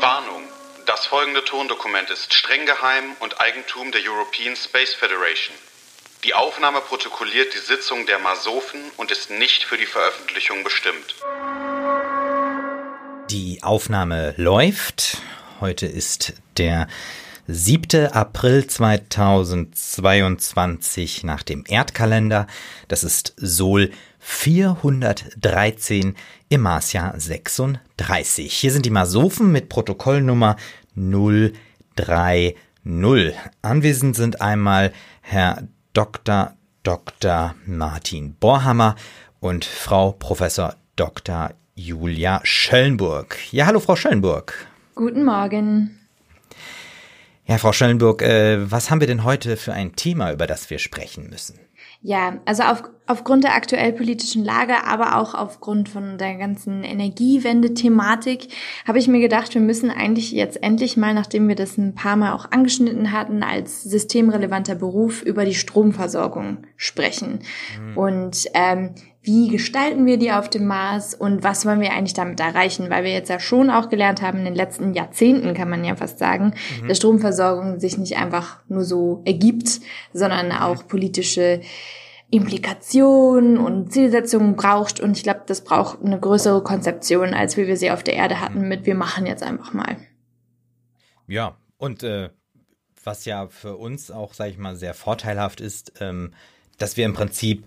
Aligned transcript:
Warnung. 0.00 0.42
Das 0.86 1.06
folgende 1.06 1.44
Tondokument 1.44 2.10
ist 2.10 2.34
streng 2.34 2.66
geheim 2.66 3.16
und 3.20 3.40
Eigentum 3.40 3.92
der 3.92 4.00
European 4.02 4.56
Space 4.56 4.94
Federation. 4.94 5.54
Die 6.24 6.34
Aufnahme 6.34 6.80
protokolliert 6.80 7.54
die 7.54 7.58
Sitzung 7.58 8.06
der 8.06 8.18
Masofen 8.18 8.80
und 8.96 9.10
ist 9.10 9.30
nicht 9.30 9.64
für 9.64 9.76
die 9.76 9.84
Veröffentlichung 9.86 10.64
bestimmt. 10.64 11.14
Die 13.30 13.62
Aufnahme 13.62 14.34
läuft. 14.36 15.18
Heute 15.60 15.86
ist 15.86 16.34
der 16.56 16.88
7. 17.48 18.12
April 18.12 18.66
2022 18.66 21.22
nach 21.24 21.42
dem 21.42 21.64
Erdkalender. 21.66 22.46
Das 22.88 23.04
ist 23.04 23.34
Sol 23.36 23.90
413 24.28 26.16
im 26.48 26.60
Marsjahr 26.60 27.14
36. 27.18 28.52
Hier 28.52 28.72
sind 28.72 28.84
die 28.84 28.90
Masofen 28.90 29.52
mit 29.52 29.68
Protokollnummer 29.68 30.56
030. 30.96 32.56
Anwesend 33.62 34.16
sind 34.16 34.40
einmal 34.40 34.92
Herr 35.20 35.62
Dr. 35.92 36.56
Dr. 36.82 37.54
Martin 37.66 38.34
Borhammer 38.34 38.96
und 39.38 39.64
Frau 39.64 40.10
Professor 40.10 40.74
Dr. 40.96 41.52
Julia 41.76 42.40
Schöllenburg. 42.42 43.38
Ja, 43.52 43.66
hallo 43.66 43.78
Frau 43.78 43.94
Schöllenburg. 43.94 44.66
Guten 44.96 45.24
Morgen. 45.24 46.00
Ja, 47.46 47.58
Frau 47.58 47.72
Schöllenburg, 47.72 48.22
äh, 48.22 48.70
was 48.70 48.90
haben 48.90 48.98
wir 48.98 49.06
denn 49.06 49.22
heute 49.22 49.56
für 49.56 49.72
ein 49.72 49.94
Thema, 49.94 50.32
über 50.32 50.48
das 50.48 50.68
wir 50.68 50.80
sprechen 50.80 51.30
müssen? 51.30 51.60
Ja, 52.02 52.38
also 52.44 52.62
auf, 52.62 52.84
aufgrund 53.06 53.44
der 53.44 53.54
aktuell 53.54 53.92
politischen 53.92 54.44
Lage, 54.44 54.84
aber 54.84 55.16
auch 55.16 55.34
aufgrund 55.34 55.88
von 55.88 56.18
der 56.18 56.36
ganzen 56.36 56.84
Energiewende-Thematik 56.84 58.48
habe 58.86 58.98
ich 58.98 59.08
mir 59.08 59.20
gedacht, 59.20 59.54
wir 59.54 59.60
müssen 59.60 59.90
eigentlich 59.90 60.32
jetzt 60.32 60.62
endlich 60.62 60.96
mal, 60.96 61.14
nachdem 61.14 61.48
wir 61.48 61.54
das 61.54 61.78
ein 61.78 61.94
paar 61.94 62.16
Mal 62.16 62.32
auch 62.32 62.50
angeschnitten 62.50 63.12
hatten, 63.12 63.42
als 63.42 63.82
systemrelevanter 63.82 64.74
Beruf 64.74 65.22
über 65.22 65.44
die 65.44 65.54
Stromversorgung 65.54 66.58
sprechen. 66.76 67.40
Mhm. 67.80 67.96
Und 67.96 68.46
ähm, 68.54 68.94
wie 69.26 69.48
gestalten 69.48 70.06
wir 70.06 70.18
die 70.18 70.30
auf 70.30 70.48
dem 70.48 70.66
Mars 70.66 71.12
und 71.12 71.42
was 71.42 71.66
wollen 71.66 71.80
wir 71.80 71.92
eigentlich 71.92 72.14
damit 72.14 72.38
erreichen? 72.38 72.90
Weil 72.90 73.02
wir 73.02 73.10
jetzt 73.10 73.28
ja 73.28 73.40
schon 73.40 73.70
auch 73.70 73.88
gelernt 73.88 74.22
haben, 74.22 74.38
in 74.38 74.44
den 74.44 74.54
letzten 74.54 74.94
Jahrzehnten 74.94 75.52
kann 75.52 75.68
man 75.68 75.84
ja 75.84 75.96
fast 75.96 76.20
sagen, 76.20 76.54
mhm. 76.80 76.86
dass 76.86 76.98
Stromversorgung 76.98 77.80
sich 77.80 77.98
nicht 77.98 78.16
einfach 78.16 78.60
nur 78.68 78.84
so 78.84 79.22
ergibt, 79.24 79.80
sondern 80.12 80.52
auch 80.52 80.86
politische 80.86 81.60
Implikationen 82.30 83.58
und 83.58 83.92
Zielsetzungen 83.92 84.54
braucht. 84.54 85.00
Und 85.00 85.16
ich 85.16 85.24
glaube, 85.24 85.42
das 85.44 85.64
braucht 85.64 86.04
eine 86.04 86.20
größere 86.20 86.62
Konzeption, 86.62 87.34
als 87.34 87.56
wie 87.56 87.66
wir 87.66 87.76
sie 87.76 87.90
auf 87.90 88.04
der 88.04 88.14
Erde 88.14 88.40
hatten, 88.40 88.68
mit 88.68 88.86
wir 88.86 88.94
machen 88.94 89.26
jetzt 89.26 89.42
einfach 89.42 89.72
mal. 89.72 89.96
Ja, 91.26 91.56
und 91.78 92.04
äh, 92.04 92.30
was 93.02 93.24
ja 93.24 93.48
für 93.48 93.76
uns 93.76 94.12
auch, 94.12 94.34
sage 94.34 94.50
ich 94.50 94.58
mal, 94.58 94.76
sehr 94.76 94.94
vorteilhaft 94.94 95.60
ist, 95.60 95.94
ähm, 96.00 96.32
dass 96.78 96.96
wir 96.96 97.04
im 97.04 97.14
Prinzip 97.14 97.66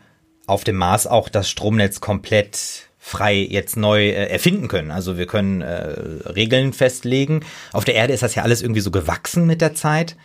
auf 0.50 0.64
dem 0.64 0.76
Mars 0.76 1.08
auch 1.08 1.30
das 1.30 1.50
Stromnetz 1.50 2.02
komplett 2.02 2.90
frei 2.98 3.36
jetzt 3.36 3.78
neu 3.78 4.10
äh, 4.10 4.30
erfinden 4.30 4.68
können. 4.68 4.92
Also 4.92 5.18
wir 5.18 5.26
können 5.26 5.62
äh, 5.62 6.30
Regeln 6.30 6.74
festlegen. 6.74 7.46
Auf 7.72 7.86
der 7.86 7.96
Erde 7.96 8.14
ist 8.14 8.24
das 8.24 8.36
ja 8.36 8.44
alles 8.44 8.62
irgendwie 8.62 8.82
so 8.82 8.92
gewachsen 8.92 9.48
mit 9.48 9.62
der 9.62 9.74
Zeit. 9.74 10.16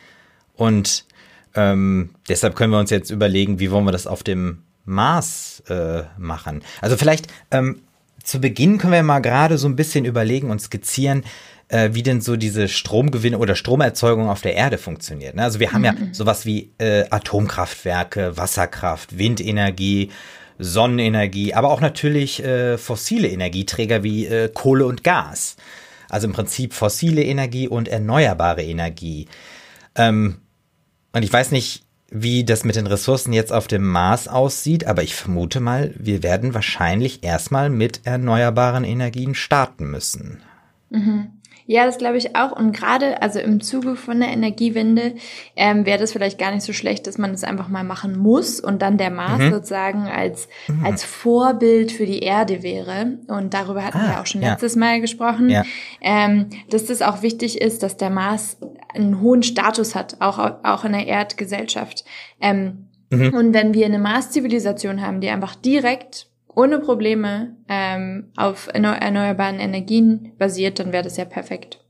Und 0.55 1.06
ähm, 1.55 2.11
deshalb 2.28 2.56
können 2.56 2.72
wir 2.72 2.78
uns 2.78 2.91
jetzt 2.91 3.11
überlegen, 3.11 3.61
wie 3.61 3.70
wollen 3.70 3.84
wir 3.84 3.92
das 3.92 4.06
auf 4.06 4.22
dem 4.22 4.62
Mars 4.84 5.62
äh, 5.69 6.03
machen. 6.19 6.62
Also 6.81 6.97
vielleicht 6.97 7.28
ähm, 7.50 7.83
zu 8.22 8.41
Beginn 8.41 8.78
können 8.78 8.92
wir 8.92 9.03
mal 9.03 9.20
gerade 9.20 9.56
so 9.56 9.69
ein 9.69 9.77
bisschen 9.77 10.05
überlegen 10.05 10.50
und 10.50 10.61
skizzieren, 10.61 11.25
äh, 11.75 11.92
wie 11.92 12.05
denn 12.05 12.20
so 12.20 12.36
diese 12.36 12.69
Stromgewinne 12.69 13.36
oder 13.36 13.56
Stromerzeugung 13.56 14.28
auf 14.28 14.42
der 14.42 14.55
Erde 14.55 14.78
funktioniert. 14.78 15.34
Ne? 15.34 15.42
Also 15.42 15.58
wir 15.58 15.72
haben 15.72 15.81
mhm. 15.81 15.84
ja 15.86 15.94
sowas 16.12 16.47
wie 16.47 16.70
äh, 16.78 17.05
Atomkraftwerke, 17.11 18.36
Wasserkraft, 18.36 19.19
Windenergie, 19.19 20.10
Sonnenenergie, 20.60 21.53
aber 21.53 21.71
auch 21.71 21.81
natürlich 21.81 22.44
äh, 22.44 22.78
fossile 22.78 23.26
Energieträger 23.26 24.04
wie 24.04 24.26
äh, 24.26 24.48
Kohle 24.54 24.87
und 24.87 25.03
Gas. 25.03 25.56
Also 26.09 26.28
im 26.28 26.32
Prinzip 26.32 26.75
fossile 26.75 27.25
Energie 27.25 27.66
und 27.66 27.88
erneuerbare 27.88 28.62
Energie. 28.62 29.27
Ähm, 29.97 30.37
und 31.12 31.25
ich 31.25 31.32
weiß 31.32 31.50
nicht, 31.50 31.82
wie 32.09 32.44
das 32.44 32.62
mit 32.62 32.77
den 32.77 32.87
Ressourcen 32.87 33.32
jetzt 33.32 33.53
auf 33.53 33.66
dem 33.66 33.84
Mars 33.84 34.28
aussieht, 34.28 34.87
aber 34.87 35.03
ich 35.03 35.16
vermute 35.16 35.59
mal, 35.59 35.93
wir 35.98 36.22
werden 36.22 36.54
wahrscheinlich 36.54 37.25
erstmal 37.25 37.69
mit 37.69 38.03
erneuerbaren 38.04 38.84
Energien 38.84 39.34
starten 39.34 39.91
müssen. 39.91 40.41
Mhm. 40.91 41.32
Ja, 41.66 41.86
das 41.86 41.97
glaube 41.97 42.19
ich 42.19 42.36
auch. 42.36 42.52
Und 42.52 42.72
gerade, 42.72 43.22
also 43.22 43.38
im 43.38 43.60
Zuge 43.62 43.97
von 43.97 44.20
der 44.20 44.28
Energiewende, 44.28 45.14
ähm, 45.56 45.86
wäre 45.86 45.98
das 45.98 46.12
vielleicht 46.12 46.38
gar 46.38 46.52
nicht 46.52 46.62
so 46.62 46.75
schlecht, 46.75 47.06
dass 47.06 47.16
man 47.16 47.32
das 47.32 47.42
einfach 47.42 47.69
mal 47.69 47.84
machen 47.84 48.19
muss 48.19 48.60
und 48.60 48.82
dann 48.82 48.98
der 48.98 49.10
Mars 49.10 49.41
mhm. 49.41 49.50
sozusagen 49.50 50.06
als, 50.06 50.48
mhm. 50.69 50.84
als 50.84 51.04
Vorbild 51.04 51.91
für 51.91 52.04
die 52.04 52.20
Erde 52.20 52.62
wäre. 52.62 53.19
Und 53.28 53.54
darüber 53.54 53.82
hatten 53.82 53.98
ah, 53.98 54.10
wir 54.10 54.20
auch 54.20 54.26
schon 54.26 54.42
ja. 54.42 54.53
letztes 54.53 54.76
Mal 54.76 55.00
gesprochen, 55.00 55.48
ja. 55.48 55.64
ähm, 56.03 56.50
dass 56.69 56.84
das 56.84 57.00
auch 57.00 57.22
wichtig 57.22 57.60
ist, 57.60 57.82
dass 57.82 57.97
der 57.97 58.10
Mars 58.10 58.58
einen 58.94 59.20
hohen 59.20 59.42
Status 59.42 59.94
hat, 59.94 60.16
auch, 60.20 60.38
auch 60.62 60.84
in 60.84 60.92
der 60.92 61.06
Erdgesellschaft. 61.06 62.04
Ähm, 62.42 62.88
mhm. 63.08 63.32
Und 63.32 63.54
wenn 63.54 63.72
wir 63.72 63.86
eine 63.86 63.98
Mars-Zivilisation 63.98 65.00
haben, 65.00 65.22
die 65.22 65.30
einfach 65.30 65.54
direkt 65.54 66.28
ohne 66.54 66.78
Probleme 66.78 67.56
ähm, 67.69 68.31
auf 68.37 68.69
erneuerbaren 68.72 69.59
Energien 69.59 70.32
basiert, 70.38 70.78
dann 70.78 70.92
wäre 70.92 71.04
das 71.04 71.16
ja 71.16 71.25
perfekt. 71.25 71.81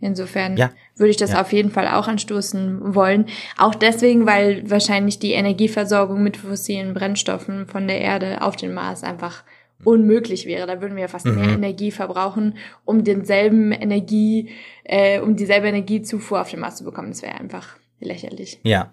Insofern 0.00 0.56
ja. 0.56 0.70
würde 0.96 1.10
ich 1.10 1.16
das 1.16 1.30
ja. 1.30 1.40
auf 1.40 1.52
jeden 1.52 1.70
Fall 1.70 1.86
auch 1.86 2.08
anstoßen 2.08 2.94
wollen. 2.94 3.26
Auch 3.56 3.74
deswegen, 3.74 4.26
weil 4.26 4.68
wahrscheinlich 4.68 5.20
die 5.20 5.32
Energieversorgung 5.32 6.22
mit 6.22 6.36
fossilen 6.36 6.92
Brennstoffen 6.92 7.68
von 7.68 7.86
der 7.86 8.00
Erde 8.00 8.42
auf 8.42 8.56
den 8.56 8.74
Mars 8.74 9.04
einfach 9.04 9.44
unmöglich 9.84 10.46
wäre. 10.46 10.66
Da 10.66 10.80
würden 10.80 10.96
wir 10.96 11.02
ja 11.02 11.08
fast 11.08 11.26
mhm. 11.26 11.36
mehr 11.36 11.50
Energie 11.50 11.92
verbrauchen, 11.92 12.56
um 12.84 13.04
denselben 13.04 13.70
Energie, 13.70 14.50
äh, 14.82 15.20
um 15.20 15.36
dieselbe 15.36 15.68
Energiezufuhr 15.68 16.40
auf 16.40 16.50
den 16.50 16.60
Mars 16.60 16.76
zu 16.76 16.84
bekommen. 16.84 17.10
Das 17.10 17.22
wäre 17.22 17.34
einfach 17.34 17.76
lächerlich. 18.00 18.58
Ja. 18.64 18.92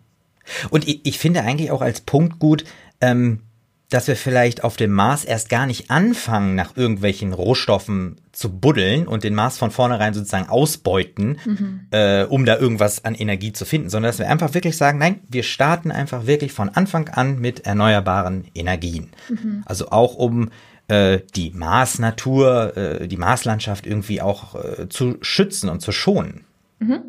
Und 0.70 0.88
ich, 0.88 1.02
ich 1.06 1.18
finde 1.18 1.42
eigentlich 1.42 1.72
auch 1.72 1.82
als 1.82 2.02
Punkt 2.02 2.38
gut, 2.40 2.66
ähm, 3.02 3.42
dass 3.90 4.08
wir 4.08 4.16
vielleicht 4.16 4.64
auf 4.64 4.78
dem 4.78 4.92
Mars 4.92 5.26
erst 5.26 5.50
gar 5.50 5.66
nicht 5.66 5.90
anfangen, 5.90 6.54
nach 6.54 6.78
irgendwelchen 6.78 7.34
Rohstoffen 7.34 8.22
zu 8.32 8.56
buddeln 8.60 9.08
und 9.08 9.24
den 9.24 9.34
Mars 9.34 9.58
von 9.58 9.72
vornherein 9.72 10.14
sozusagen 10.14 10.48
ausbeuten, 10.48 11.40
mhm. 11.44 11.88
äh, 11.90 12.24
um 12.24 12.46
da 12.46 12.58
irgendwas 12.58 13.04
an 13.04 13.16
Energie 13.16 13.52
zu 13.52 13.66
finden, 13.66 13.90
sondern 13.90 14.10
dass 14.10 14.20
wir 14.20 14.30
einfach 14.30 14.54
wirklich 14.54 14.78
sagen, 14.78 15.00
nein, 15.00 15.22
wir 15.28 15.44
starten 15.44 15.92
einfach 15.92 16.28
wirklich 16.28 16.54
von 16.54 16.70
Anfang 16.70 17.10
an 17.10 17.40
mit 17.40 17.66
erneuerbaren 17.66 18.46
Energien. 18.54 19.10
Mhm. 19.28 19.64
Also 19.66 19.90
auch 19.90 20.16
um 20.16 20.52
äh, 20.88 21.20
die 21.36 21.52
Marsnatur, 21.52 22.78
äh, 22.78 23.08
die 23.08 23.18
Marslandschaft 23.18 23.88
irgendwie 23.88 24.22
auch 24.22 24.56
äh, 24.56 24.88
zu 24.88 25.18
schützen 25.22 25.68
und 25.68 25.82
zu 25.82 25.92
schonen. 25.92 26.46
Mhm. 26.78 27.02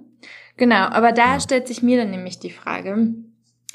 Genau, 0.56 0.88
aber 0.88 1.12
da 1.12 1.34
ja. 1.34 1.40
stellt 1.40 1.68
sich 1.68 1.82
mir 1.82 1.98
dann 1.98 2.10
nämlich 2.10 2.38
die 2.38 2.50
Frage, 2.50 3.08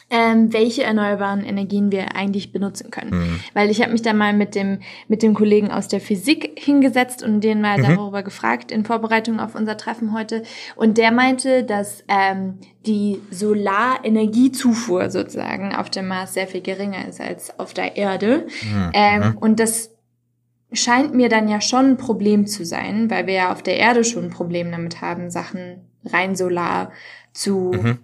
ähm, 0.09 0.53
welche 0.53 0.83
erneuerbaren 0.83 1.43
Energien 1.43 1.91
wir 1.91 2.16
eigentlich 2.16 2.51
benutzen 2.51 2.91
können. 2.91 3.11
Mhm. 3.11 3.39
Weil 3.53 3.71
ich 3.71 3.81
habe 3.81 3.91
mich 3.91 4.03
da 4.03 4.13
mal 4.13 4.33
mit 4.33 4.53
dem, 4.53 4.79
mit 5.07 5.23
dem 5.23 5.33
Kollegen 5.33 5.71
aus 5.71 5.88
der 5.88 5.99
Physik 5.99 6.59
hingesetzt 6.59 7.23
und 7.23 7.41
den 7.41 7.59
mal 7.59 7.79
mhm. 7.79 7.83
darüber 7.83 8.21
gefragt 8.21 8.71
in 8.71 8.85
Vorbereitung 8.85 9.39
auf 9.39 9.55
unser 9.55 9.77
Treffen 9.77 10.13
heute. 10.13 10.43
Und 10.75 10.99
der 10.99 11.11
meinte, 11.11 11.63
dass 11.63 12.03
ähm, 12.07 12.59
die 12.85 13.19
Solarenergiezufuhr 13.31 15.09
sozusagen 15.09 15.73
auf 15.73 15.89
dem 15.89 16.07
Mars 16.07 16.35
sehr 16.35 16.47
viel 16.47 16.61
geringer 16.61 17.07
ist 17.07 17.19
als 17.19 17.59
auf 17.59 17.73
der 17.73 17.97
Erde. 17.97 18.45
Mhm. 18.61 18.91
Ähm, 18.93 19.22
mhm. 19.22 19.37
und 19.39 19.59
das 19.59 19.91
scheint 20.72 21.16
mir 21.16 21.29
dann 21.29 21.47
ja 21.47 21.61
schon 21.61 21.91
ein 21.91 21.97
Problem 21.97 22.45
zu 22.45 22.63
sein, 22.63 23.09
weil 23.09 23.25
wir 23.25 23.33
ja 23.33 23.51
auf 23.51 23.63
der 23.63 23.77
Erde 23.77 24.03
schon 24.03 24.25
ein 24.25 24.29
Problem 24.29 24.72
damit 24.72 25.01
haben, 25.01 25.31
Sachen 25.31 25.87
rein 26.03 26.35
solar 26.35 26.91
zu 27.34 27.72
mhm 27.73 27.97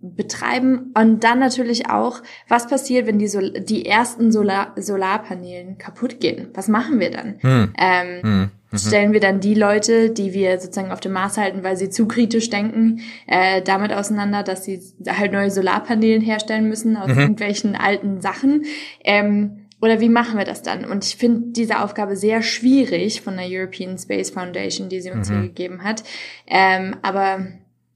betreiben 0.00 0.92
und 0.96 1.24
dann 1.24 1.40
natürlich 1.40 1.90
auch, 1.90 2.22
was 2.48 2.68
passiert, 2.68 3.06
wenn 3.06 3.18
die, 3.18 3.26
Sol 3.26 3.52
die 3.52 3.84
ersten 3.84 4.30
Solar 4.30 4.72
Solarpanelen 4.76 5.78
kaputt 5.78 6.20
gehen? 6.20 6.48
Was 6.54 6.68
machen 6.68 7.00
wir 7.00 7.10
dann? 7.10 7.34
Hm. 7.40 7.72
Ähm, 7.78 8.22
hm. 8.22 8.50
Mhm. 8.70 8.78
Stellen 8.78 9.12
wir 9.12 9.20
dann 9.20 9.40
die 9.40 9.54
Leute, 9.54 10.10
die 10.10 10.34
wir 10.34 10.60
sozusagen 10.60 10.92
auf 10.92 11.00
dem 11.00 11.12
Mars 11.12 11.38
halten, 11.38 11.64
weil 11.64 11.76
sie 11.76 11.88
zu 11.88 12.06
kritisch 12.06 12.50
denken, 12.50 13.00
äh, 13.26 13.62
damit 13.62 13.92
auseinander, 13.92 14.42
dass 14.42 14.64
sie 14.64 14.80
halt 15.08 15.32
neue 15.32 15.50
Solarpanelen 15.50 16.20
herstellen 16.20 16.68
müssen 16.68 16.96
aus 16.96 17.08
mhm. 17.08 17.18
irgendwelchen 17.18 17.76
alten 17.76 18.20
Sachen? 18.20 18.66
Ähm, 19.02 19.68
oder 19.80 20.00
wie 20.00 20.08
machen 20.08 20.36
wir 20.36 20.44
das 20.44 20.62
dann? 20.62 20.84
Und 20.84 21.04
ich 21.04 21.16
finde 21.16 21.52
diese 21.52 21.80
Aufgabe 21.80 22.16
sehr 22.16 22.42
schwierig 22.42 23.22
von 23.22 23.36
der 23.36 23.46
European 23.48 23.96
Space 23.96 24.30
Foundation, 24.30 24.88
die 24.88 25.00
sie 25.00 25.12
uns 25.12 25.30
mhm. 25.30 25.34
hier 25.34 25.42
gegeben 25.48 25.84
hat. 25.84 26.02
Ähm, 26.46 26.96
aber 27.02 27.46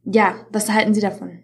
ja, 0.04 0.36
was 0.50 0.70
halten 0.70 0.94
Sie 0.94 1.00
davon? 1.00 1.42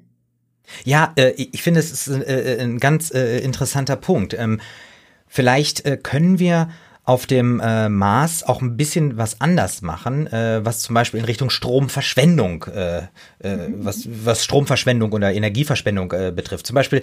Ja, 0.84 1.12
äh, 1.16 1.30
ich 1.36 1.62
finde, 1.62 1.80
es 1.80 1.90
ist 1.92 2.08
äh, 2.08 2.58
ein 2.60 2.78
ganz 2.78 3.12
äh, 3.12 3.38
interessanter 3.38 3.96
Punkt. 3.96 4.34
Ähm, 4.34 4.60
vielleicht 5.26 5.84
äh, 5.84 5.96
können 5.96 6.38
wir 6.38 6.70
auf 7.08 7.24
dem 7.24 7.58
äh, 7.60 7.88
Mars 7.88 8.42
auch 8.42 8.60
ein 8.60 8.76
bisschen 8.76 9.16
was 9.16 9.40
anders 9.40 9.80
machen, 9.80 10.26
äh, 10.26 10.62
was 10.62 10.80
zum 10.80 10.94
Beispiel 10.94 11.20
in 11.20 11.24
Richtung 11.24 11.48
Stromverschwendung, 11.48 12.64
äh, 12.64 12.98
äh, 13.38 13.70
was, 13.78 14.06
was 14.26 14.44
Stromverschwendung 14.44 15.10
oder 15.12 15.32
Energieverschwendung 15.32 16.12
äh, 16.12 16.32
betrifft. 16.36 16.66
Zum 16.66 16.74
Beispiel, 16.74 17.00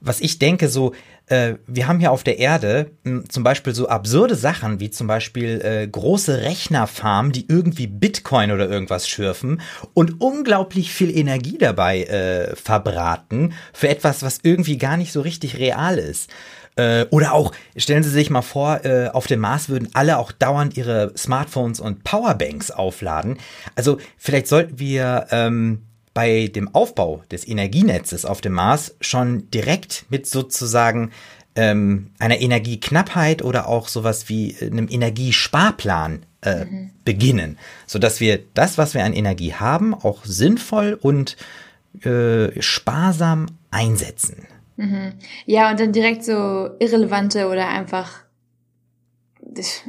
was 0.00 0.20
ich 0.20 0.40
denke, 0.40 0.68
so, 0.68 0.92
äh, 1.26 1.54
wir 1.68 1.86
haben 1.86 2.00
hier 2.00 2.10
auf 2.10 2.24
der 2.24 2.40
Erde 2.40 2.90
mh, 3.04 3.26
zum 3.28 3.44
Beispiel 3.44 3.76
so 3.76 3.88
absurde 3.88 4.34
Sachen 4.34 4.80
wie 4.80 4.90
zum 4.90 5.06
Beispiel 5.06 5.60
äh, 5.60 5.86
große 5.86 6.42
Rechnerfarmen, 6.42 7.30
die 7.30 7.46
irgendwie 7.46 7.86
Bitcoin 7.86 8.50
oder 8.50 8.68
irgendwas 8.68 9.08
schürfen 9.08 9.60
und 9.94 10.20
unglaublich 10.20 10.92
viel 10.92 11.16
Energie 11.16 11.58
dabei 11.58 12.02
äh, 12.02 12.56
verbraten 12.56 13.52
für 13.72 13.88
etwas, 13.88 14.24
was 14.24 14.40
irgendwie 14.42 14.78
gar 14.78 14.96
nicht 14.96 15.12
so 15.12 15.20
richtig 15.20 15.58
real 15.58 15.98
ist. 15.98 16.28
Äh, 16.76 17.06
oder 17.10 17.34
auch, 17.34 17.52
stellen 17.76 18.02
Sie 18.02 18.10
sich 18.10 18.30
mal 18.30 18.42
vor, 18.42 18.84
äh, 18.84 19.08
auf 19.08 19.26
dem 19.26 19.40
Mars 19.40 19.68
würden 19.68 19.90
alle 19.94 20.18
auch 20.18 20.32
dauernd 20.32 20.76
ihre 20.76 21.12
Smartphones 21.16 21.80
und 21.80 22.04
Powerbanks 22.04 22.70
aufladen. 22.70 23.38
Also 23.76 23.98
vielleicht 24.18 24.48
sollten 24.48 24.78
wir 24.78 25.26
ähm, 25.30 25.82
bei 26.14 26.48
dem 26.48 26.74
Aufbau 26.74 27.22
des 27.30 27.46
Energienetzes 27.46 28.24
auf 28.24 28.40
dem 28.40 28.52
Mars 28.52 28.96
schon 29.00 29.50
direkt 29.50 30.06
mit 30.08 30.26
sozusagen 30.26 31.10
ähm, 31.56 32.10
einer 32.18 32.40
Energieknappheit 32.40 33.42
oder 33.42 33.68
auch 33.68 33.88
sowas 33.88 34.28
wie 34.28 34.56
einem 34.60 34.88
Energiesparplan 34.88 36.26
äh, 36.42 36.64
mhm. 36.64 36.90
beginnen, 37.04 37.58
sodass 37.86 38.20
wir 38.20 38.40
das, 38.54 38.78
was 38.78 38.94
wir 38.94 39.04
an 39.04 39.12
Energie 39.12 39.54
haben, 39.54 39.94
auch 39.94 40.24
sinnvoll 40.24 40.98
und 41.00 41.36
äh, 42.04 42.60
sparsam 42.60 43.46
einsetzen. 43.70 44.46
Mhm. 44.76 45.12
Ja, 45.46 45.70
und 45.70 45.80
dann 45.80 45.92
direkt 45.92 46.24
so 46.24 46.70
irrelevante 46.78 47.48
oder 47.48 47.68
einfach 47.68 48.24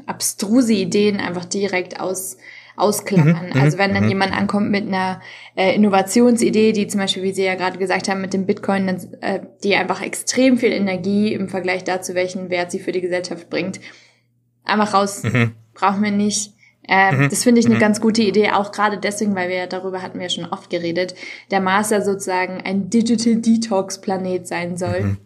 abstruse 0.06 0.74
Ideen 0.74 1.20
einfach 1.20 1.46
direkt 1.46 2.00
aus, 2.00 2.38
ausklammern. 2.76 3.52
Mhm, 3.54 3.62
also 3.62 3.78
wenn 3.78 3.94
dann 3.94 4.04
mhm. 4.04 4.10
jemand 4.10 4.34
ankommt 4.38 4.70
mit 4.70 4.88
einer 4.88 5.22
äh, 5.56 5.74
Innovationsidee, 5.76 6.72
die 6.72 6.88
zum 6.88 7.00
Beispiel, 7.00 7.24
wie 7.24 7.34
Sie 7.34 7.44
ja 7.44 7.56
gerade 7.56 7.78
gesagt 7.78 8.10
haben, 8.10 8.22
mit 8.22 8.34
dem 8.34 8.46
Bitcoin, 8.46 8.88
äh, 9.22 9.42
die 9.64 9.76
einfach 9.76 10.02
extrem 10.02 10.58
viel 10.58 10.72
Energie 10.72 11.34
im 11.34 11.50
Vergleich 11.50 11.84
dazu, 11.84 12.14
welchen 12.16 12.50
Wert 12.50 12.72
sie 12.72 12.80
für 12.80 12.92
die 12.92 13.02
Gesellschaft 13.02 13.50
bringt, 13.50 13.80
einfach 14.64 14.94
raus, 14.94 15.24
mhm. 15.24 15.54
brauchen 15.74 16.04
wir 16.04 16.12
nicht. 16.12 16.55
Ähm, 16.88 17.24
mhm. 17.24 17.30
Das 17.30 17.44
finde 17.44 17.60
ich 17.60 17.66
eine 17.66 17.76
mhm. 17.76 17.80
ganz 17.80 18.02
gute 18.02 18.22
Idee, 18.22 18.52
auch 18.52 18.72
gerade 18.72 18.98
deswegen, 18.98 19.36
weil 19.36 19.50
wir 19.50 19.68
darüber 19.68 20.02
hatten 20.02 20.20
wir 20.20 20.30
schon 20.30 20.46
oft 20.46 20.70
geredet, 20.70 21.16
der 21.52 21.62
Mars 21.62 21.90
ja 21.90 22.02
sozusagen 22.02 22.62
ein 22.64 22.90
Digital 22.90 23.36
Detox 23.36 24.00
Planet 24.02 24.48
sein 24.48 24.78
soll. 24.78 25.02
Mhm. 25.02 25.18